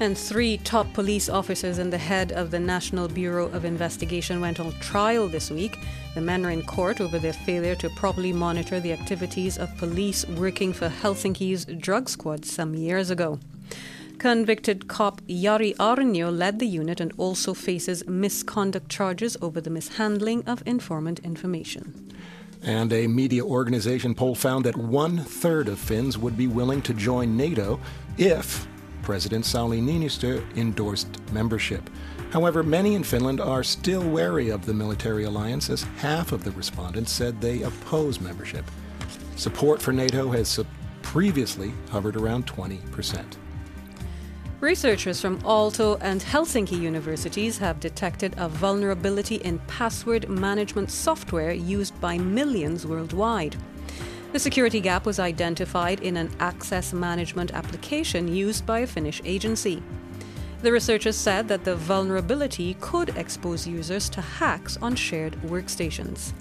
And 0.00 0.16
three 0.16 0.58
top 0.58 0.92
police 0.92 1.28
officers 1.28 1.78
and 1.78 1.92
the 1.92 1.98
head 1.98 2.30
of 2.30 2.52
the 2.52 2.60
National 2.60 3.08
Bureau 3.08 3.46
of 3.46 3.64
Investigation 3.64 4.40
went 4.40 4.60
on 4.60 4.70
trial 4.78 5.26
this 5.26 5.50
week. 5.50 5.76
The 6.14 6.20
men 6.20 6.46
are 6.46 6.50
in 6.50 6.62
court 6.62 7.00
over 7.00 7.18
their 7.18 7.32
failure 7.32 7.74
to 7.76 7.90
properly 7.90 8.32
monitor 8.32 8.78
the 8.78 8.92
activities 8.92 9.58
of 9.58 9.76
police 9.76 10.24
working 10.28 10.72
for 10.72 10.88
Helsinki's 10.88 11.64
drug 11.64 12.08
squad 12.08 12.44
some 12.44 12.76
years 12.76 13.10
ago. 13.10 13.40
Convicted 14.18 14.86
cop 14.86 15.20
Jari 15.22 15.74
Aarnio 15.76 16.30
led 16.36 16.60
the 16.60 16.66
unit 16.66 17.00
and 17.00 17.12
also 17.16 17.52
faces 17.52 18.06
misconduct 18.06 18.88
charges 18.88 19.36
over 19.42 19.60
the 19.60 19.70
mishandling 19.70 20.44
of 20.44 20.62
informant 20.64 21.18
information. 21.20 22.12
And 22.62 22.92
a 22.92 23.08
media 23.08 23.44
organization 23.44 24.14
poll 24.14 24.36
found 24.36 24.64
that 24.64 24.76
one 24.76 25.18
third 25.18 25.68
of 25.68 25.80
Finns 25.80 26.16
would 26.18 26.36
be 26.36 26.46
willing 26.46 26.82
to 26.82 26.94
join 26.94 27.36
NATO 27.36 27.80
if 28.16 28.66
President 29.08 29.46
Sauli 29.46 29.80
Niinistö 29.80 30.44
endorsed 30.54 31.08
membership. 31.32 31.88
However, 32.30 32.62
many 32.62 32.94
in 32.94 33.02
Finland 33.02 33.40
are 33.40 33.64
still 33.64 34.02
wary 34.02 34.50
of 34.50 34.66
the 34.66 34.74
military 34.74 35.24
alliance, 35.24 35.70
as 35.70 35.82
half 35.96 36.30
of 36.30 36.44
the 36.44 36.50
respondents 36.50 37.10
said 37.10 37.40
they 37.40 37.62
oppose 37.62 38.20
membership. 38.20 38.66
Support 39.36 39.80
for 39.80 39.92
NATO 39.92 40.30
has 40.32 40.60
previously 41.00 41.72
hovered 41.88 42.16
around 42.16 42.46
20%. 42.46 43.24
Researchers 44.60 45.22
from 45.22 45.40
Aalto 45.40 45.96
and 46.02 46.20
Helsinki 46.20 46.78
universities 46.78 47.56
have 47.56 47.80
detected 47.80 48.34
a 48.36 48.50
vulnerability 48.50 49.36
in 49.36 49.58
password 49.60 50.28
management 50.28 50.90
software 50.90 51.52
used 51.52 51.98
by 51.98 52.18
millions 52.18 52.84
worldwide. 52.84 53.56
The 54.30 54.38
security 54.38 54.80
gap 54.80 55.06
was 55.06 55.18
identified 55.18 56.00
in 56.00 56.18
an 56.18 56.30
access 56.38 56.92
management 56.92 57.52
application 57.54 58.28
used 58.28 58.66
by 58.66 58.80
a 58.80 58.86
Finnish 58.86 59.22
agency. 59.24 59.82
The 60.60 60.70
researchers 60.70 61.16
said 61.16 61.48
that 61.48 61.64
the 61.64 61.76
vulnerability 61.76 62.76
could 62.80 63.16
expose 63.16 63.66
users 63.66 64.08
to 64.10 64.20
hacks 64.20 64.76
on 64.82 64.96
shared 64.96 65.32
workstations. 65.42 66.32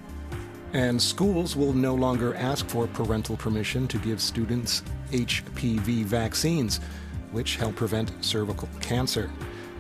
And 0.73 1.01
schools 1.01 1.55
will 1.55 1.71
no 1.71 1.95
longer 1.95 2.35
ask 2.35 2.67
for 2.67 2.87
parental 2.87 3.37
permission 3.37 3.87
to 3.87 3.97
give 3.99 4.19
students 4.19 4.83
HPV 5.11 6.03
vaccines, 6.03 6.81
which 7.31 7.55
help 7.55 7.77
prevent 7.77 8.11
cervical 8.19 8.67
cancer. 8.81 9.31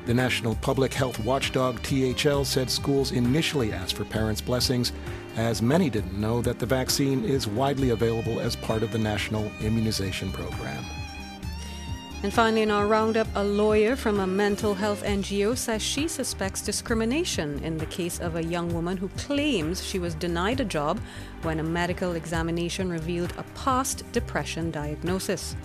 The 0.05 0.13
National 0.13 0.55
Public 0.55 0.93
Health 0.93 1.19
Watchdog 1.25 1.81
THL 1.81 2.43
said 2.43 2.69
schools 2.69 3.11
initially 3.11 3.73
asked 3.73 3.97
for 3.97 4.05
parents' 4.05 4.39
blessings, 4.39 4.93
as 5.37 5.61
many 5.61 5.89
didn't 5.89 6.19
know 6.19 6.41
that 6.41 6.57
the 6.57 6.65
vaccine 6.65 7.23
is 7.23 7.47
widely 7.47 7.91
available 7.91 8.39
as 8.39 8.55
part 8.55 8.81
of 8.81 8.91
the 8.91 8.97
national 8.97 9.49
immunization 9.61 10.31
program. 10.31 10.83
And 12.23 12.33
finally, 12.33 12.63
in 12.63 12.71
our 12.71 12.87
roundup, 12.87 13.27
a 13.35 13.43
lawyer 13.43 13.95
from 13.95 14.19
a 14.19 14.25
mental 14.25 14.73
health 14.73 15.03
NGO 15.03 15.55
says 15.55 15.83
she 15.83 16.07
suspects 16.07 16.63
discrimination 16.63 17.63
in 17.63 17.77
the 17.77 17.85
case 17.85 18.19
of 18.19 18.35
a 18.35 18.43
young 18.43 18.73
woman 18.73 18.97
who 18.97 19.09
claims 19.09 19.85
she 19.85 19.99
was 19.99 20.15
denied 20.15 20.59
a 20.59 20.65
job 20.65 20.99
when 21.43 21.59
a 21.59 21.63
medical 21.63 22.13
examination 22.13 22.89
revealed 22.89 23.33
a 23.37 23.43
past 23.53 24.11
depression 24.13 24.71
diagnosis. 24.71 25.55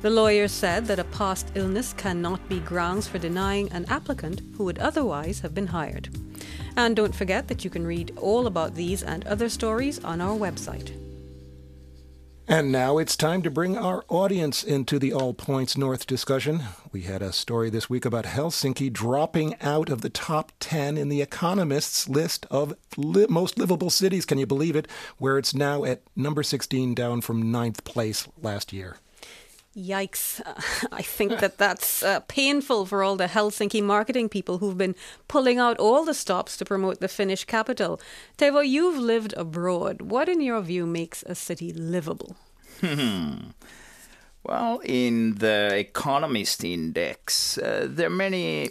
The 0.00 0.10
lawyer 0.10 0.46
said 0.46 0.86
that 0.86 1.00
a 1.00 1.04
past 1.04 1.50
illness 1.56 1.92
cannot 1.92 2.48
be 2.48 2.60
grounds 2.60 3.08
for 3.08 3.18
denying 3.18 3.68
an 3.72 3.84
applicant 3.88 4.42
who 4.56 4.62
would 4.64 4.78
otherwise 4.78 5.40
have 5.40 5.52
been 5.52 5.66
hired. 5.66 6.08
And 6.76 6.94
don't 6.94 7.14
forget 7.14 7.48
that 7.48 7.64
you 7.64 7.70
can 7.70 7.86
read 7.86 8.12
all 8.16 8.46
about 8.46 8.74
these 8.74 9.02
and 9.02 9.26
other 9.26 9.48
stories 9.48 10.02
on 10.04 10.20
our 10.20 10.36
website. 10.36 10.92
And 12.50 12.72
now 12.72 12.96
it's 12.96 13.14
time 13.14 13.42
to 13.42 13.50
bring 13.50 13.76
our 13.76 14.06
audience 14.08 14.64
into 14.64 14.98
the 14.98 15.12
All 15.12 15.34
Points 15.34 15.76
North 15.76 16.06
discussion. 16.06 16.62
We 16.92 17.02
had 17.02 17.20
a 17.20 17.30
story 17.30 17.68
this 17.68 17.90
week 17.90 18.06
about 18.06 18.24
Helsinki 18.24 18.90
dropping 18.90 19.54
out 19.60 19.90
of 19.90 20.00
the 20.00 20.08
top 20.08 20.52
10 20.58 20.96
in 20.96 21.10
the 21.10 21.20
Economist's 21.20 22.08
list 22.08 22.46
of 22.50 22.74
li- 22.96 23.26
most 23.28 23.58
livable 23.58 23.90
cities. 23.90 24.24
Can 24.24 24.38
you 24.38 24.46
believe 24.46 24.76
it? 24.76 24.88
Where 25.18 25.36
it's 25.36 25.54
now 25.54 25.84
at 25.84 26.00
number 26.16 26.42
16, 26.42 26.94
down 26.94 27.20
from 27.20 27.52
ninth 27.52 27.84
place 27.84 28.26
last 28.40 28.72
year. 28.72 28.96
Yikes. 29.78 30.40
I 30.92 31.02
think 31.02 31.38
that 31.38 31.58
that's 31.58 32.02
uh, 32.02 32.20
painful 32.20 32.86
for 32.86 33.02
all 33.02 33.16
the 33.16 33.26
Helsinki 33.28 33.82
marketing 33.82 34.28
people 34.28 34.58
who've 34.58 34.76
been 34.76 34.96
pulling 35.28 35.58
out 35.58 35.78
all 35.78 36.04
the 36.04 36.14
stops 36.14 36.56
to 36.56 36.64
promote 36.64 37.00
the 37.00 37.08
Finnish 37.08 37.44
capital. 37.44 38.00
Teuvo, 38.36 38.66
you've 38.66 38.98
lived 38.98 39.34
abroad. 39.36 40.02
What, 40.02 40.28
in 40.28 40.40
your 40.40 40.60
view, 40.62 40.86
makes 40.86 41.22
a 41.24 41.34
city 41.34 41.72
livable? 41.72 42.36
well, 44.42 44.80
in 44.84 45.36
the 45.36 45.76
Economist 45.76 46.64
Index, 46.64 47.58
uh, 47.58 47.86
there 47.88 48.08
are 48.08 48.10
many 48.10 48.70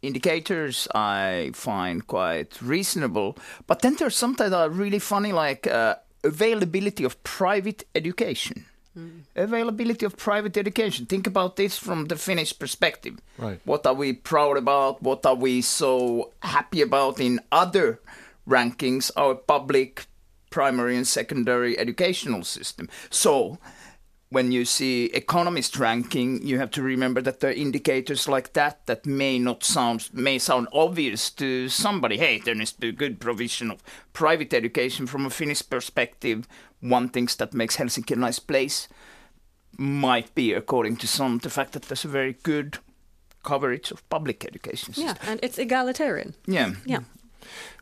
indicators 0.00 0.88
I 0.94 1.50
find 1.54 2.06
quite 2.06 2.60
reasonable, 2.62 3.36
but 3.66 3.82
then 3.82 3.96
there's 3.96 4.16
something 4.16 4.50
that 4.50 4.58
are 4.58 4.70
really 4.70 5.00
funny, 5.00 5.32
like 5.32 5.66
uh, 5.66 5.96
availability 6.24 7.04
of 7.04 7.22
private 7.22 7.84
education. 7.94 8.64
Mm. 8.98 9.22
Availability 9.36 10.04
of 10.04 10.16
private 10.16 10.56
education. 10.56 11.06
Think 11.06 11.26
about 11.26 11.56
this 11.56 11.78
from 11.78 12.06
the 12.06 12.16
Finnish 12.16 12.58
perspective. 12.58 13.18
Right. 13.36 13.60
What 13.64 13.86
are 13.86 13.94
we 13.94 14.12
proud 14.12 14.56
about? 14.56 15.02
What 15.02 15.24
are 15.24 15.36
we 15.36 15.62
so 15.62 16.32
happy 16.42 16.82
about 16.82 17.20
in 17.20 17.40
other 17.52 18.00
rankings? 18.48 19.10
Our 19.16 19.36
public, 19.36 20.06
primary, 20.50 20.96
and 20.96 21.06
secondary 21.06 21.78
educational 21.78 22.42
system. 22.42 22.88
So, 23.10 23.58
when 24.30 24.52
you 24.52 24.64
see 24.64 25.06
economist 25.06 25.78
ranking, 25.78 26.46
you 26.46 26.58
have 26.58 26.70
to 26.72 26.82
remember 26.82 27.22
that 27.22 27.40
there 27.40 27.50
are 27.50 27.54
indicators 27.54 28.28
like 28.28 28.52
that 28.52 28.84
that 28.86 29.06
may 29.06 29.38
not 29.38 29.64
sound 29.64 30.10
may 30.12 30.38
sound 30.38 30.68
obvious 30.72 31.30
to 31.30 31.68
somebody. 31.68 32.18
Hey, 32.18 32.38
there 32.38 32.54
needs 32.54 32.72
to 32.72 32.80
be 32.80 32.92
good 32.92 33.20
provision 33.20 33.70
of 33.70 33.82
private 34.12 34.52
education 34.52 35.06
from 35.06 35.24
a 35.24 35.30
Finnish 35.30 35.68
perspective. 35.68 36.46
One 36.80 37.08
thing 37.08 37.28
that 37.38 37.54
makes 37.54 37.76
Helsinki 37.76 38.12
a 38.12 38.16
nice 38.16 38.38
place 38.38 38.88
might 39.78 40.34
be, 40.34 40.52
according 40.52 40.96
to 40.96 41.06
some, 41.06 41.38
the 41.38 41.50
fact 41.50 41.72
that 41.72 41.82
there's 41.82 42.04
a 42.04 42.08
very 42.08 42.34
good 42.42 42.78
coverage 43.44 43.90
of 43.90 44.08
public 44.10 44.44
education 44.44 44.92
system. 44.92 45.16
Yeah, 45.22 45.30
and 45.30 45.40
it's 45.42 45.58
egalitarian. 45.58 46.34
Yeah. 46.46 46.72
Yeah. 46.84 47.00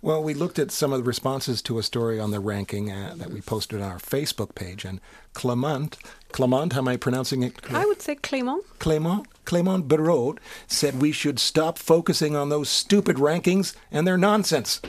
Well, 0.03 0.23
we 0.23 0.35
looked 0.35 0.59
at 0.59 0.71
some 0.71 0.93
of 0.93 1.01
the 1.01 1.05
responses 1.05 1.63
to 1.63 1.79
a 1.79 1.83
story 1.83 2.21
on 2.21 2.31
the 2.31 2.41
ranking 2.41 2.93
uh, 2.93 3.15
that 3.17 3.31
we 3.31 3.41
posted 3.41 3.81
on 3.81 3.91
our 3.91 3.99
Facebook 3.99 4.55
page, 4.55 4.85
and 4.85 5.01
Clement, 5.33 5.97
Clement, 6.37 6.75
how 6.75 6.81
am 6.81 6.89
I 6.89 6.99
pronouncing 6.99 7.43
it 7.43 7.63
correct? 7.63 7.83
I 7.83 7.87
would 7.87 8.03
say 8.03 8.15
Clément. 8.15 8.61
Clément, 8.79 9.25
Clément 9.47 9.89
Barraud 9.89 10.37
said 10.67 11.01
we 11.01 11.11
should 11.11 11.39
stop 11.39 11.79
focusing 11.79 12.37
on 12.37 12.51
those 12.51 12.69
stupid 12.69 13.17
rankings 13.17 13.75
and 13.91 14.07
their 14.07 14.19
nonsense. 14.19 14.83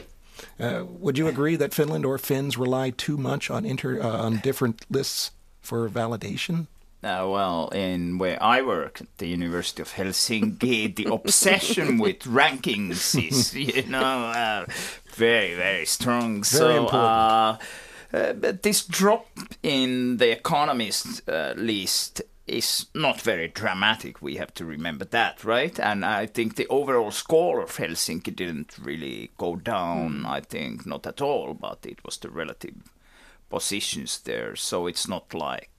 Uh, 0.60 0.84
would 0.86 1.16
you 1.16 1.26
agree 1.26 1.56
that 1.56 1.72
Finland 1.72 2.04
or 2.04 2.18
Finns 2.18 2.58
rely 2.58 2.90
too 2.90 3.16
much 3.16 3.50
on 3.50 3.64
inter 3.64 3.98
uh, 3.98 4.26
on 4.26 4.40
different 4.40 4.84
lists 4.90 5.30
for 5.62 5.88
validation? 5.88 6.66
Uh, 7.02 7.24
well, 7.26 7.70
in 7.70 8.18
where 8.18 8.36
I 8.42 8.60
work 8.60 9.00
at 9.00 9.16
the 9.16 9.28
University 9.28 9.80
of 9.80 9.92
Helsinki, 9.94 10.94
the 10.94 11.06
obsession 11.10 11.96
with 11.96 12.24
rankings 12.24 13.16
is, 13.26 13.54
you 13.54 13.84
know, 13.84 14.00
uh, 14.00 14.66
very, 15.14 15.54
very 15.54 15.86
strong. 15.86 16.42
Very 16.42 16.44
so, 16.44 16.84
important. 16.84 17.62
Uh, 18.12 18.32
but 18.32 18.62
this 18.62 18.84
drop 18.84 19.26
in 19.62 20.16
the 20.16 20.30
Economist 20.30 21.28
uh, 21.28 21.54
list 21.56 22.22
is 22.46 22.86
not 22.94 23.20
very 23.20 23.48
dramatic. 23.48 24.22
We 24.22 24.36
have 24.36 24.54
to 24.54 24.64
remember 24.64 25.04
that, 25.06 25.44
right? 25.44 25.78
And 25.78 26.04
I 26.04 26.26
think 26.26 26.56
the 26.56 26.66
overall 26.68 27.10
score 27.10 27.60
of 27.60 27.76
Helsinki 27.76 28.34
didn't 28.34 28.78
really 28.78 29.30
go 29.36 29.56
down. 29.56 30.24
I 30.26 30.40
think 30.40 30.86
not 30.86 31.06
at 31.06 31.20
all, 31.20 31.54
but 31.54 31.84
it 31.84 32.02
was 32.04 32.16
the 32.16 32.30
relative 32.30 32.90
positions 33.50 34.20
there. 34.20 34.56
So 34.56 34.86
it's 34.86 35.06
not 35.06 35.34
like 35.34 35.70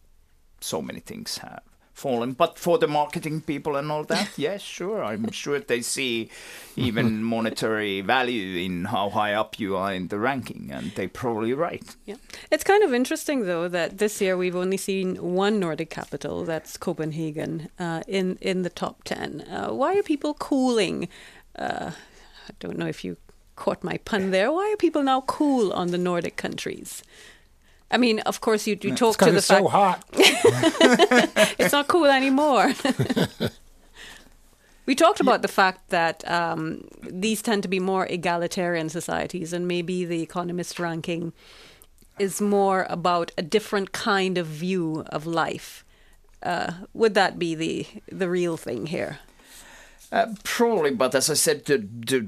so 0.61 0.81
many 0.81 0.99
things 0.99 1.39
have 1.39 1.63
fallen. 1.99 2.33
But 2.33 2.57
for 2.57 2.77
the 2.77 2.87
marketing 2.87 3.41
people 3.41 3.75
and 3.75 3.91
all 3.91 4.03
that, 4.05 4.31
yes, 4.37 4.61
sure. 4.61 5.03
I'm 5.03 5.31
sure 5.31 5.59
they 5.59 5.81
see 5.81 6.29
even 6.75 7.23
monetary 7.35 8.01
value 8.01 8.65
in 8.65 8.85
how 8.85 9.09
high 9.09 9.33
up 9.33 9.59
you 9.59 9.75
are 9.75 9.93
in 9.93 10.07
the 10.07 10.17
ranking, 10.17 10.71
and 10.71 10.91
they're 10.91 11.09
probably 11.09 11.53
right. 11.53 11.95
Yeah. 12.05 12.15
It's 12.51 12.63
kind 12.63 12.83
of 12.83 12.93
interesting, 12.93 13.45
though, 13.45 13.67
that 13.67 13.97
this 13.97 14.21
year 14.21 14.37
we've 14.37 14.55
only 14.55 14.77
seen 14.77 15.15
one 15.17 15.59
Nordic 15.59 15.89
capital, 15.89 16.45
that's 16.45 16.77
Copenhagen, 16.77 17.69
uh, 17.77 18.01
in, 18.07 18.37
in 18.41 18.63
the 18.63 18.69
top 18.69 19.03
10. 19.03 19.41
Uh, 19.41 19.69
why 19.69 19.97
are 19.97 20.03
people 20.03 20.33
cooling? 20.33 21.09
Uh, 21.55 21.91
I 22.47 22.51
don't 22.59 22.77
know 22.77 22.87
if 22.87 23.03
you 23.03 23.17
caught 23.55 23.83
my 23.83 23.97
pun 23.97 24.31
there. 24.31 24.51
Why 24.51 24.71
are 24.71 24.77
people 24.77 25.03
now 25.03 25.21
cool 25.21 25.71
on 25.73 25.91
the 25.91 25.97
Nordic 25.97 26.37
countries? 26.37 27.03
I 27.91 27.97
mean, 27.97 28.19
of 28.21 28.39
course, 28.41 28.65
you, 28.67 28.77
you 28.81 28.95
talk 28.95 29.15
It's 29.15 29.17
'cause 29.17 29.27
to 29.27 29.33
the 29.33 29.41
fact. 29.41 29.45
it's 29.47 29.47
so 29.47 29.67
hot. 29.67 30.03
it's 31.59 31.71
not 31.73 31.87
cool 31.87 32.05
anymore. 32.05 32.71
we 34.85 34.95
talked 34.95 35.19
about 35.19 35.41
the 35.41 35.47
fact 35.47 35.89
that 35.89 36.27
um, 36.29 36.87
these 37.01 37.41
tend 37.41 37.63
to 37.63 37.69
be 37.69 37.79
more 37.79 38.05
egalitarian 38.07 38.89
societies, 38.89 39.53
and 39.53 39.67
maybe 39.67 40.05
the 40.05 40.21
Economist 40.21 40.79
ranking 40.79 41.33
is 42.17 42.41
more 42.41 42.85
about 42.89 43.31
a 43.37 43.41
different 43.41 43.91
kind 43.91 44.37
of 44.37 44.47
view 44.47 45.03
of 45.09 45.25
life. 45.25 45.85
Uh, 46.43 46.71
would 46.93 47.13
that 47.15 47.37
be 47.37 47.53
the 47.55 47.85
the 48.11 48.29
real 48.29 48.57
thing 48.57 48.87
here? 48.87 49.19
Uh, 50.11 50.33
probably, 50.43 50.91
but 50.91 51.13
as 51.13 51.29
I 51.29 51.35
said, 51.35 51.65
the, 51.65 51.77
the 51.77 52.27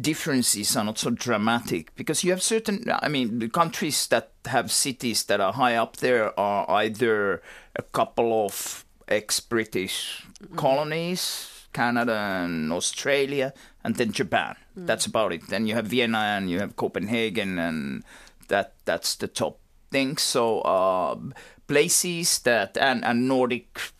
differences 0.00 0.76
are 0.76 0.84
not 0.84 0.98
so 0.98 1.10
dramatic 1.10 1.94
because 1.94 2.24
you 2.24 2.30
have 2.30 2.42
certain. 2.42 2.84
I 3.02 3.08
mean, 3.08 3.38
the 3.38 3.48
countries 3.48 4.06
that 4.08 4.32
have 4.46 4.70
cities 4.70 5.24
that 5.24 5.40
are 5.40 5.52
high 5.52 5.76
up 5.76 5.96
there 5.98 6.38
are 6.38 6.68
either 6.70 7.42
a 7.76 7.82
couple 7.82 8.44
of 8.44 8.84
ex-British 9.08 10.26
colonies, 10.56 11.66
Canada 11.72 12.14
and 12.14 12.72
Australia, 12.72 13.52
and 13.84 13.96
then 13.96 14.12
Japan. 14.12 14.56
That's 14.76 15.06
about 15.06 15.32
it. 15.32 15.48
Then 15.48 15.66
you 15.66 15.74
have 15.74 15.86
Vienna 15.86 16.18
and 16.18 16.50
you 16.50 16.60
have 16.60 16.76
Copenhagen, 16.76 17.58
and 17.58 18.04
that 18.48 18.74
that's 18.84 19.16
the 19.16 19.28
top 19.28 19.58
thing. 19.90 20.16
So 20.16 20.60
uh, 20.60 21.18
places 21.66 22.38
that 22.40 22.78
and 22.78 23.04
and 23.04 23.28
Nordic 23.28 23.92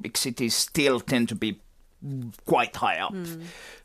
big 0.00 0.16
cities 0.16 0.54
still 0.54 1.00
tend 1.00 1.28
to 1.28 1.34
be 1.34 1.60
quite 2.46 2.76
high 2.76 2.98
up. 2.98 3.14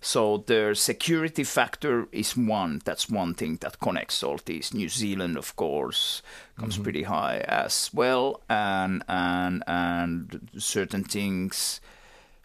So 0.02 0.44
the 0.46 0.74
security 0.76 1.44
factor 1.44 2.08
is 2.12 2.38
one. 2.38 2.82
That's 2.86 3.10
one 3.10 3.34
thing 3.34 3.58
that 3.62 3.80
connects 3.80 4.22
all 4.24 4.40
these. 4.46 4.74
New 4.74 4.90
Zealand, 4.90 5.38
of 5.38 5.56
course, 5.56 6.22
comes 6.60 6.78
pretty 6.78 7.04
high 7.04 7.40
as 7.48 7.90
well, 7.94 8.42
and 8.50 9.04
and 9.08 9.64
and 9.68 10.50
certain 10.58 11.04
things 11.04 11.82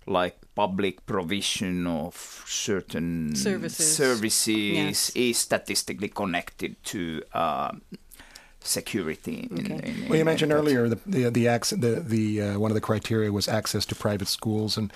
like 0.07 0.37
public 0.55 1.05
provision 1.05 1.87
of 1.87 2.17
certain 2.47 3.35
Services. 3.37 3.95
services 3.97 4.49
Yes. 4.49 5.11
is 5.15 5.37
statistically 5.39 6.09
connected 6.09 6.83
to 6.85 7.23
um, 7.35 7.83
security. 8.61 9.49
In, 9.51 9.73
Okay. 9.73 9.89
in- 9.91 10.09
Well, 10.09 10.19
you 10.19 10.25
mentioned 10.25 10.53
earlier 10.53 10.89
the 10.89 10.99
the 11.07 11.31
the, 11.31 11.45
the, 11.77 12.01
the 12.07 12.43
uh, 12.43 12.59
one 12.59 12.71
of 12.71 12.75
the 12.75 12.81
criteria 12.81 13.31
was 13.33 13.49
access 13.49 13.85
to 13.87 13.95
private 13.95 14.29
schools, 14.29 14.77
and, 14.79 14.91
and 14.91 14.93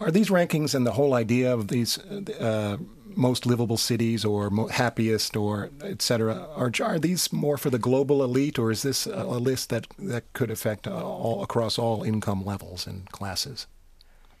are 0.00 0.10
these 0.10 0.28
rankings 0.28 0.74
and 0.74 0.86
the 0.86 0.92
whole 0.92 1.14
idea 1.14 1.52
of 1.52 1.68
these 1.68 1.98
uh, 1.98 2.76
most 3.16 3.46
livable 3.46 3.78
cities 3.78 4.24
or 4.24 4.50
happiest 4.70 5.36
or 5.36 5.70
et 5.82 6.02
cetera 6.02 6.46
are 6.54 6.70
are 6.82 6.98
these 6.98 7.32
more 7.32 7.56
for 7.56 7.70
the 7.70 7.78
global 7.78 8.22
elite, 8.22 8.58
or 8.58 8.70
is 8.70 8.82
this 8.82 9.06
a, 9.06 9.22
a 9.22 9.40
list 9.40 9.70
that 9.70 9.86
that 9.98 10.30
could 10.34 10.50
affect 10.50 10.86
uh, 10.86 11.02
all 11.02 11.42
across 11.42 11.78
all 11.78 12.02
income 12.02 12.44
levels 12.44 12.86
and 12.86 13.10
classes? 13.12 13.66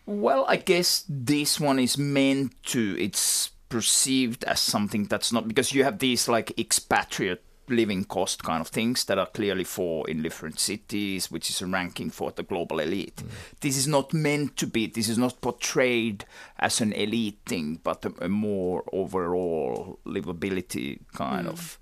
Well, 0.04 0.44
I 0.48 0.56
guess 0.56 1.04
this 1.08 1.58
one 1.58 1.78
is 1.78 1.96
meant 1.98 2.52
to. 2.66 2.96
It's 2.98 3.50
perceived 3.68 4.44
as 4.44 4.60
something 4.60 5.04
that's 5.04 5.32
not 5.32 5.48
because 5.48 5.72
you 5.72 5.82
have 5.82 5.98
these 5.98 6.28
like 6.28 6.56
expatriate 6.58 7.42
living 7.68 8.04
cost 8.04 8.42
kind 8.42 8.60
of 8.60 8.68
things 8.68 9.04
that 9.04 9.18
are 9.18 9.26
clearly 9.26 9.64
for 9.64 10.08
in 10.08 10.22
different 10.22 10.58
cities, 10.58 11.30
which 11.30 11.50
is 11.50 11.60
a 11.62 11.66
ranking 11.66 12.10
for 12.10 12.30
the 12.30 12.42
global 12.42 12.78
elite. 12.78 13.16
Mm. 13.16 13.60
This 13.60 13.76
is 13.76 13.86
not 13.86 14.12
meant 14.12 14.56
to 14.58 14.66
be. 14.66 14.86
This 14.86 15.08
is 15.08 15.18
not 15.18 15.40
portrayed 15.40 16.24
as 16.58 16.80
an 16.80 16.92
elite 16.92 17.38
thing, 17.46 17.80
but 17.82 18.04
a, 18.04 18.12
a 18.24 18.28
more 18.28 18.84
overall 18.92 19.98
livability 20.06 21.00
kind 21.14 21.46
mm. 21.46 21.50
of 21.50 21.78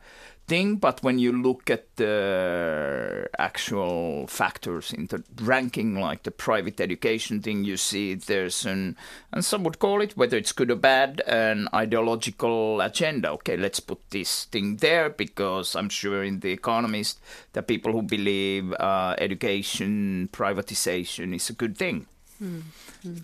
thing. 0.47 0.77
But 0.77 1.03
when 1.03 1.19
you 1.19 1.33
look 1.33 1.71
at 1.71 1.97
the 1.97 3.29
actual 3.39 4.27
factors 4.27 4.93
in 4.93 5.07
the 5.07 5.23
ranking, 5.43 5.99
like 5.99 6.23
the 6.23 6.31
private 6.31 6.81
education 6.81 7.41
thing, 7.41 7.65
you 7.65 7.77
see 7.77 8.15
there's 8.15 8.67
an, 8.67 8.97
and 9.33 9.45
some 9.45 9.65
would 9.65 9.79
call 9.79 10.01
it, 10.01 10.17
whether 10.17 10.37
it's 10.37 10.53
good 10.53 10.71
or 10.71 10.77
bad, 10.77 11.23
an 11.27 11.69
ideological 11.75 12.81
agenda. 12.81 13.31
Okay, 13.33 13.57
let's 13.57 13.81
put 13.81 13.99
this 14.11 14.45
thing 14.45 14.77
there 14.77 15.11
because 15.11 15.75
I'm 15.75 15.89
sure 15.89 16.23
in 16.25 16.41
The 16.41 16.53
Economist, 16.53 17.21
the 17.53 17.63
people 17.63 17.93
who 17.93 18.03
believe 18.03 18.73
uh, 18.75 19.15
education 19.19 20.29
privatization 20.33 21.35
is 21.35 21.51
a 21.51 21.55
good 21.55 21.77
thing. 21.77 22.07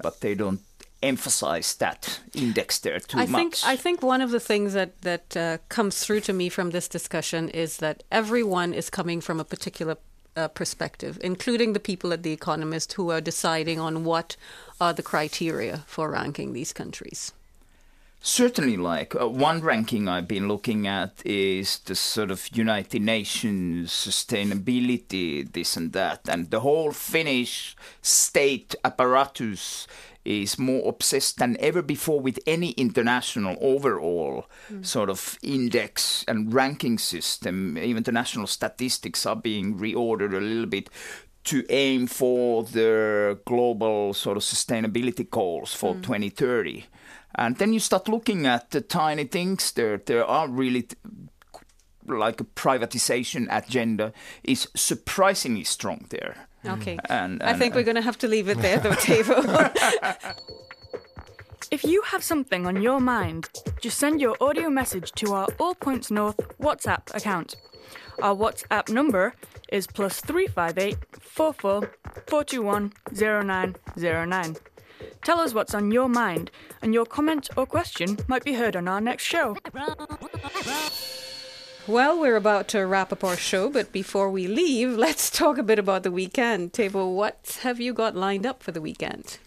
But 0.02 0.20
they 0.20 0.34
don't 0.34 0.60
emphasize 1.02 1.74
that 1.76 2.20
index 2.34 2.78
there 2.78 3.00
too 3.00 3.18
I 3.18 3.26
much. 3.26 3.62
think 3.62 3.72
I 3.72 3.76
think 3.76 4.02
one 4.02 4.20
of 4.20 4.30
the 4.30 4.40
things 4.40 4.72
that 4.74 5.00
that 5.02 5.36
uh, 5.36 5.58
comes 5.68 6.04
through 6.04 6.20
to 6.22 6.32
me 6.32 6.48
from 6.48 6.70
this 6.70 6.88
discussion 6.88 7.48
is 7.48 7.78
that 7.78 8.02
everyone 8.10 8.74
is 8.74 8.90
coming 8.90 9.20
from 9.20 9.40
a 9.40 9.44
particular 9.44 9.96
uh, 10.36 10.48
perspective, 10.48 11.18
including 11.22 11.72
the 11.72 11.80
people 11.80 12.12
at 12.12 12.22
the 12.22 12.32
Economist 12.32 12.92
who 12.94 13.10
are 13.10 13.20
deciding 13.20 13.80
on 13.80 14.04
what 14.04 14.36
are 14.80 14.92
the 14.92 15.02
criteria 15.02 15.78
for 15.86 16.10
ranking 16.10 16.52
these 16.52 16.72
countries. 16.72 17.32
Certainly, 18.22 18.76
like 18.76 19.14
uh, 19.18 19.26
one 19.26 19.62
ranking 19.62 20.06
I've 20.06 20.28
been 20.28 20.46
looking 20.46 20.86
at 20.86 21.22
is 21.24 21.78
the 21.78 21.94
sort 21.94 22.30
of 22.30 22.54
United 22.54 23.00
Nations 23.00 23.90
sustainability, 23.90 25.50
this 25.50 25.74
and 25.76 25.92
that, 25.94 26.28
and 26.28 26.50
the 26.50 26.60
whole 26.60 26.92
Finnish 26.92 27.76
state 28.02 28.74
apparatus 28.84 29.86
is 30.22 30.58
more 30.58 30.86
obsessed 30.86 31.38
than 31.38 31.56
ever 31.60 31.80
before 31.80 32.20
with 32.20 32.38
any 32.46 32.72
international 32.72 33.56
overall 33.58 34.44
sort 34.82 35.08
of 35.08 35.38
index 35.42 36.22
and 36.28 36.52
ranking 36.52 36.98
system. 36.98 37.78
Even 37.78 38.02
the 38.02 38.12
national 38.12 38.46
statistics 38.46 39.24
are 39.24 39.36
being 39.36 39.78
reordered 39.78 40.36
a 40.36 40.40
little 40.40 40.66
bit 40.66 40.90
to 41.50 41.64
aim 41.68 42.06
for 42.06 42.62
the 42.62 43.36
global 43.44 44.14
sort 44.14 44.36
of 44.36 44.42
sustainability 44.44 45.28
goals 45.28 45.74
for 45.74 45.94
mm. 45.94 46.02
2030. 46.02 46.84
And 47.34 47.56
then 47.56 47.72
you 47.72 47.80
start 47.80 48.08
looking 48.08 48.46
at 48.46 48.70
the 48.70 48.80
tiny 48.80 49.24
things 49.24 49.72
there. 49.72 49.98
There 49.98 50.24
are 50.24 50.48
really 50.48 50.82
t- 50.82 50.96
like 52.06 52.40
a 52.40 52.44
privatization 52.44 53.48
agenda 53.50 54.12
is 54.44 54.68
surprisingly 54.76 55.64
strong 55.64 56.06
there. 56.10 56.46
Okay. 56.64 56.98
And, 57.08 57.42
I 57.42 57.50
and- 57.50 57.58
think 57.58 57.74
we're 57.74 57.82
going 57.82 57.96
to 57.96 58.02
have 58.02 58.18
to 58.18 58.28
leave 58.28 58.48
it 58.48 58.58
there, 58.58 58.78
though, 58.78 58.90
Teivo. 59.06 59.36
If 61.70 61.84
you 61.84 62.02
have 62.02 62.24
something 62.24 62.66
on 62.66 62.82
your 62.82 62.98
mind, 62.98 63.48
just 63.80 63.96
send 63.96 64.20
your 64.20 64.36
audio 64.40 64.68
message 64.68 65.12
to 65.12 65.32
our 65.34 65.46
All 65.60 65.76
Points 65.76 66.10
North 66.10 66.36
WhatsApp 66.58 67.14
account. 67.14 67.54
Our 68.20 68.34
WhatsApp 68.34 68.88
number 68.92 69.34
is 69.68 69.86
plus 69.86 70.20
358 70.20 70.96
44 71.20 71.92
421 72.26 72.92
0909. 73.12 74.56
Tell 75.22 75.38
us 75.38 75.54
what's 75.54 75.72
on 75.72 75.92
your 75.92 76.08
mind, 76.08 76.50
and 76.82 76.92
your 76.92 77.06
comment 77.06 77.48
or 77.56 77.66
question 77.66 78.18
might 78.26 78.42
be 78.42 78.54
heard 78.54 78.74
on 78.74 78.88
our 78.88 79.00
next 79.00 79.22
show. 79.22 79.56
well, 81.86 82.18
we're 82.18 82.34
about 82.34 82.66
to 82.68 82.80
wrap 82.80 83.12
up 83.12 83.22
our 83.22 83.36
show, 83.36 83.70
but 83.70 83.92
before 83.92 84.28
we 84.28 84.48
leave, 84.48 84.96
let's 84.96 85.30
talk 85.30 85.56
a 85.56 85.62
bit 85.62 85.78
about 85.78 86.02
the 86.02 86.10
weekend. 86.10 86.72
Teivo, 86.72 87.14
what 87.14 87.60
have 87.62 87.78
you 87.80 87.94
got 87.94 88.16
lined 88.16 88.44
up 88.44 88.60
for 88.60 88.72
the 88.72 88.80
weekend? 88.80 89.38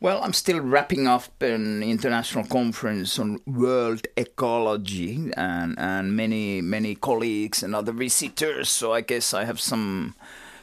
Well, 0.00 0.22
I'm 0.22 0.32
still 0.32 0.60
wrapping 0.60 1.08
up 1.08 1.42
an 1.42 1.82
international 1.82 2.44
conference 2.44 3.18
on 3.18 3.40
world 3.46 4.06
ecology 4.16 5.32
and, 5.36 5.76
and 5.76 6.16
many, 6.16 6.60
many 6.60 6.94
colleagues 6.94 7.64
and 7.64 7.74
other 7.74 7.90
visitors. 7.90 8.68
So 8.68 8.92
I 8.92 9.00
guess 9.00 9.34
I 9.34 9.44
have 9.44 9.58
some 9.58 10.14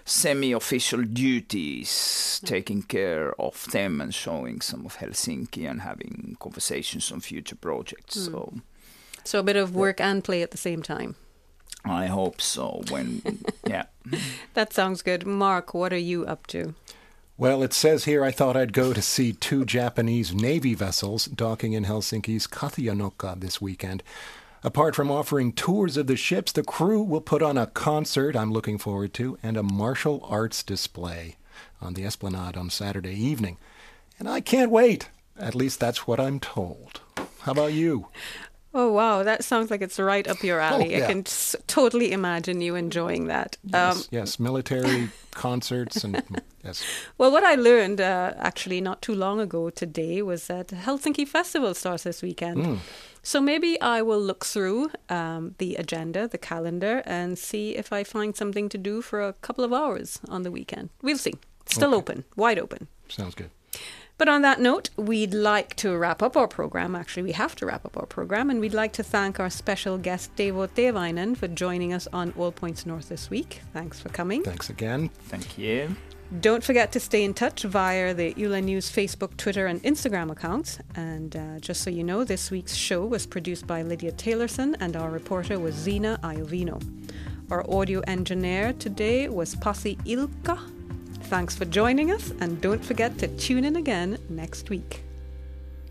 semi 0.05 0.53
official 0.53 1.01
duties 1.01 2.39
taking 2.45 2.83
care 2.83 3.33
of 3.41 3.65
them 3.71 3.99
and 3.99 4.13
showing 4.13 4.61
some 4.61 4.85
of 4.85 4.97
Helsinki 4.97 5.69
and 5.69 5.81
having 5.81 6.37
conversations 6.39 7.11
on 7.11 7.19
future 7.19 7.57
projects. 7.57 8.15
Hmm. 8.27 8.31
So 8.31 8.53
So 9.25 9.39
a 9.39 9.43
bit 9.43 9.57
of 9.57 9.75
work 9.75 9.99
and 9.99 10.23
play 10.23 10.43
at 10.43 10.51
the 10.51 10.57
same 10.57 10.81
time. 10.81 11.15
I 11.83 12.05
hope 12.05 12.39
so. 12.39 12.83
When 12.89 13.21
yeah, 13.67 13.85
That 14.53 14.71
sounds 14.71 15.01
good. 15.01 15.25
Mark, 15.25 15.73
what 15.73 15.91
are 15.91 15.97
you 15.97 16.25
up 16.25 16.47
to? 16.47 16.73
Well, 17.37 17.63
it 17.63 17.73
says 17.73 18.05
here 18.05 18.23
I 18.23 18.31
thought 18.31 18.55
I'd 18.55 18.71
go 18.71 18.93
to 18.93 19.01
see 19.01 19.33
two 19.33 19.65
Japanese 19.65 20.33
Navy 20.33 20.73
vessels 20.73 21.25
docking 21.25 21.73
in 21.73 21.83
Helsinki's 21.83 22.47
Katajanokka 22.47 23.41
this 23.41 23.59
weekend. 23.59 24.03
Apart 24.63 24.95
from 24.95 25.11
offering 25.11 25.51
tours 25.51 25.97
of 25.97 26.07
the 26.07 26.15
ships, 26.15 26.53
the 26.53 26.63
crew 26.63 27.03
will 27.03 27.19
put 27.19 27.41
on 27.41 27.57
a 27.57 27.67
concert 27.67 28.37
I'm 28.37 28.53
looking 28.53 28.77
forward 28.77 29.13
to 29.15 29.37
and 29.43 29.57
a 29.57 29.63
martial 29.63 30.25
arts 30.29 30.63
display 30.63 31.35
on 31.81 31.95
the 31.95 32.05
Esplanade 32.05 32.55
on 32.55 32.69
Saturday 32.69 33.13
evening. 33.13 33.57
And 34.17 34.29
I 34.29 34.39
can't 34.39 34.71
wait. 34.71 35.09
At 35.37 35.55
least 35.55 35.81
that's 35.81 36.07
what 36.07 36.21
I'm 36.21 36.39
told. 36.39 37.01
How 37.41 37.51
about 37.51 37.73
you? 37.73 38.07
Oh, 38.77 38.91
wow. 38.91 39.23
That 39.23 39.43
sounds 39.45 39.71
like 39.71 39.81
it's 39.81 39.97
right 39.99 40.27
up 40.27 40.43
your 40.43 40.59
alley. 40.59 40.93
Oh, 40.93 40.97
yeah. 40.97 41.05
I 41.05 41.07
can 41.07 41.19
s- 41.25 41.55
totally 41.65 42.11
imagine 42.11 42.59
you 42.61 42.75
enjoying 42.75 43.27
that. 43.27 43.57
Um, 43.73 43.97
Yes, 43.97 44.07
yes, 44.11 44.39
military 44.39 45.09
concerts 45.31 46.03
and 46.03 46.21
yes. 46.63 46.83
Well, 47.17 47.31
what 47.31 47.43
I 47.45 47.55
learned 47.55 48.01
uh, 48.01 48.33
actually 48.37 48.81
not 48.81 49.01
too 49.01 49.15
long 49.15 49.39
ago 49.39 49.69
today 49.69 50.21
was 50.21 50.47
that 50.47 50.67
Helsinki 50.67 51.25
Festival 51.25 51.73
starts 51.73 52.03
this 52.03 52.21
weekend. 52.21 52.79
So 53.23 53.39
maybe 53.41 53.79
I 53.81 54.01
will 54.03 54.21
look 54.21 54.45
through 54.45 54.91
um, 55.09 55.55
the 55.57 55.75
agenda, 55.77 56.27
the 56.27 56.37
calendar, 56.37 57.01
and 57.05 57.37
see 57.39 57.75
if 57.77 57.93
I 57.93 58.03
find 58.03 58.35
something 58.35 58.69
to 58.69 58.77
do 58.77 59.01
for 59.01 59.21
a 59.21 59.33
couple 59.41 59.63
of 59.63 59.71
hours 59.73 60.19
on 60.29 60.43
the 60.43 60.51
weekend. 60.51 60.89
We'll 61.01 61.17
see. 61.17 61.33
Still 61.65 61.89
Okay. 61.89 61.97
open, 61.97 62.23
wide 62.35 62.59
open. 62.59 62.87
Sounds 63.07 63.35
good. 63.35 63.49
But 64.17 64.29
on 64.29 64.43
that 64.43 64.61
note, 64.61 64.91
we'd 64.95 65.33
like 65.33 65.75
to 65.77 65.97
wrap 65.97 66.23
up 66.23 66.37
our 66.37 66.47
program. 66.47 66.95
Actually, 66.95 67.23
we 67.23 67.31
have 67.33 67.53
to 67.57 67.65
wrap 67.65 67.85
up 67.85 67.97
our 67.97 68.05
program, 68.05 68.49
and 68.49 68.61
we'd 68.61 68.73
like 68.73 68.93
to 68.93 69.03
thank 69.03 69.41
our 69.41 69.49
special 69.49 69.97
guest, 69.97 70.33
Teivo 70.37 70.69
Teivainen, 70.69 71.35
for 71.35 71.49
joining 71.49 71.91
us 71.91 72.07
on 72.13 72.33
All 72.37 72.53
Points 72.53 72.85
North 72.85 73.09
this 73.09 73.29
week. 73.29 73.61
Thanks 73.73 73.99
for 73.99 74.07
coming. 74.09 74.41
Thanks 74.41 74.69
again. 74.69 75.09
thank 75.27 75.57
you. 75.57 75.95
Don't 76.39 76.63
forget 76.63 76.91
to 76.93 76.99
stay 76.99 77.23
in 77.23 77.33
touch 77.33 77.63
via 77.63 78.13
the 78.13 78.33
Yle 78.37 78.61
News 78.61 78.89
Facebook, 78.89 79.35
Twitter, 79.37 79.67
and 79.67 79.83
Instagram 79.83 80.31
accounts. 80.31 80.79
And 80.95 81.35
uh, 81.35 81.59
just 81.59 81.81
so 81.81 81.89
you 81.89 82.03
know, 82.03 82.23
this 82.23 82.49
week's 82.49 82.73
show 82.73 83.05
was 83.05 83.25
produced 83.27 83.67
by 83.67 83.81
Lydia 83.83 84.13
Taylorson, 84.13 84.75
and 84.79 84.95
our 84.95 85.11
reporter 85.11 85.59
was 85.59 85.75
Zena 85.75 86.19
Iovino. 86.23 86.81
Our 87.51 87.69
audio 87.69 87.99
engineer 88.07 88.73
today 88.73 89.27
was 89.29 89.55
Pasi 89.55 89.97
Ilka. 90.05 90.57
Thanks 91.27 91.55
for 91.55 91.65
joining 91.65 92.11
us, 92.11 92.31
and 92.39 92.61
don't 92.61 92.85
forget 92.85 93.17
to 93.17 93.27
tune 93.27 93.65
in 93.65 93.77
again 93.77 94.19
next 94.29 94.69
week. 94.69 95.03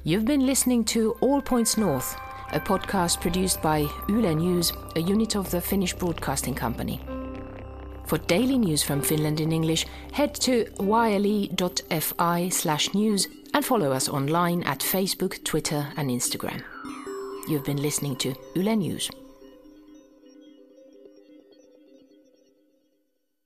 You've 0.05 0.25
been 0.25 0.47
listening 0.47 0.85
to 0.87 1.17
All 1.21 1.43
Points 1.43 1.77
North, 1.77 2.17
a 2.53 2.61
podcast 2.61 3.21
produced 3.21 3.61
by 3.61 3.89
Yle 4.09 4.35
News, 4.35 4.73
a 4.95 5.01
unit 5.01 5.35
of 5.35 5.51
the 5.51 5.61
Finnish 5.61 5.93
Broadcasting 5.93 6.55
Company. 6.55 7.01
For 8.07 8.19
daily 8.19 8.59
news 8.59 8.85
from 8.85 9.03
Finland 9.03 9.41
in 9.41 9.51
English, 9.51 9.87
head 10.13 10.35
to 10.37 10.67
yle.fi 10.79 12.49
slash 12.51 12.95
news 12.95 13.27
and 13.55 13.65
follow 13.65 13.91
us 13.91 14.09
online 14.09 14.63
at 14.63 14.81
Facebook, 14.81 15.43
Twitter, 15.43 15.89
and 15.97 16.11
Instagram. 16.11 16.63
You've 17.49 17.65
been 17.65 17.83
listening 17.83 18.15
to 18.17 18.35
Yle 18.55 18.77
News. 18.77 19.11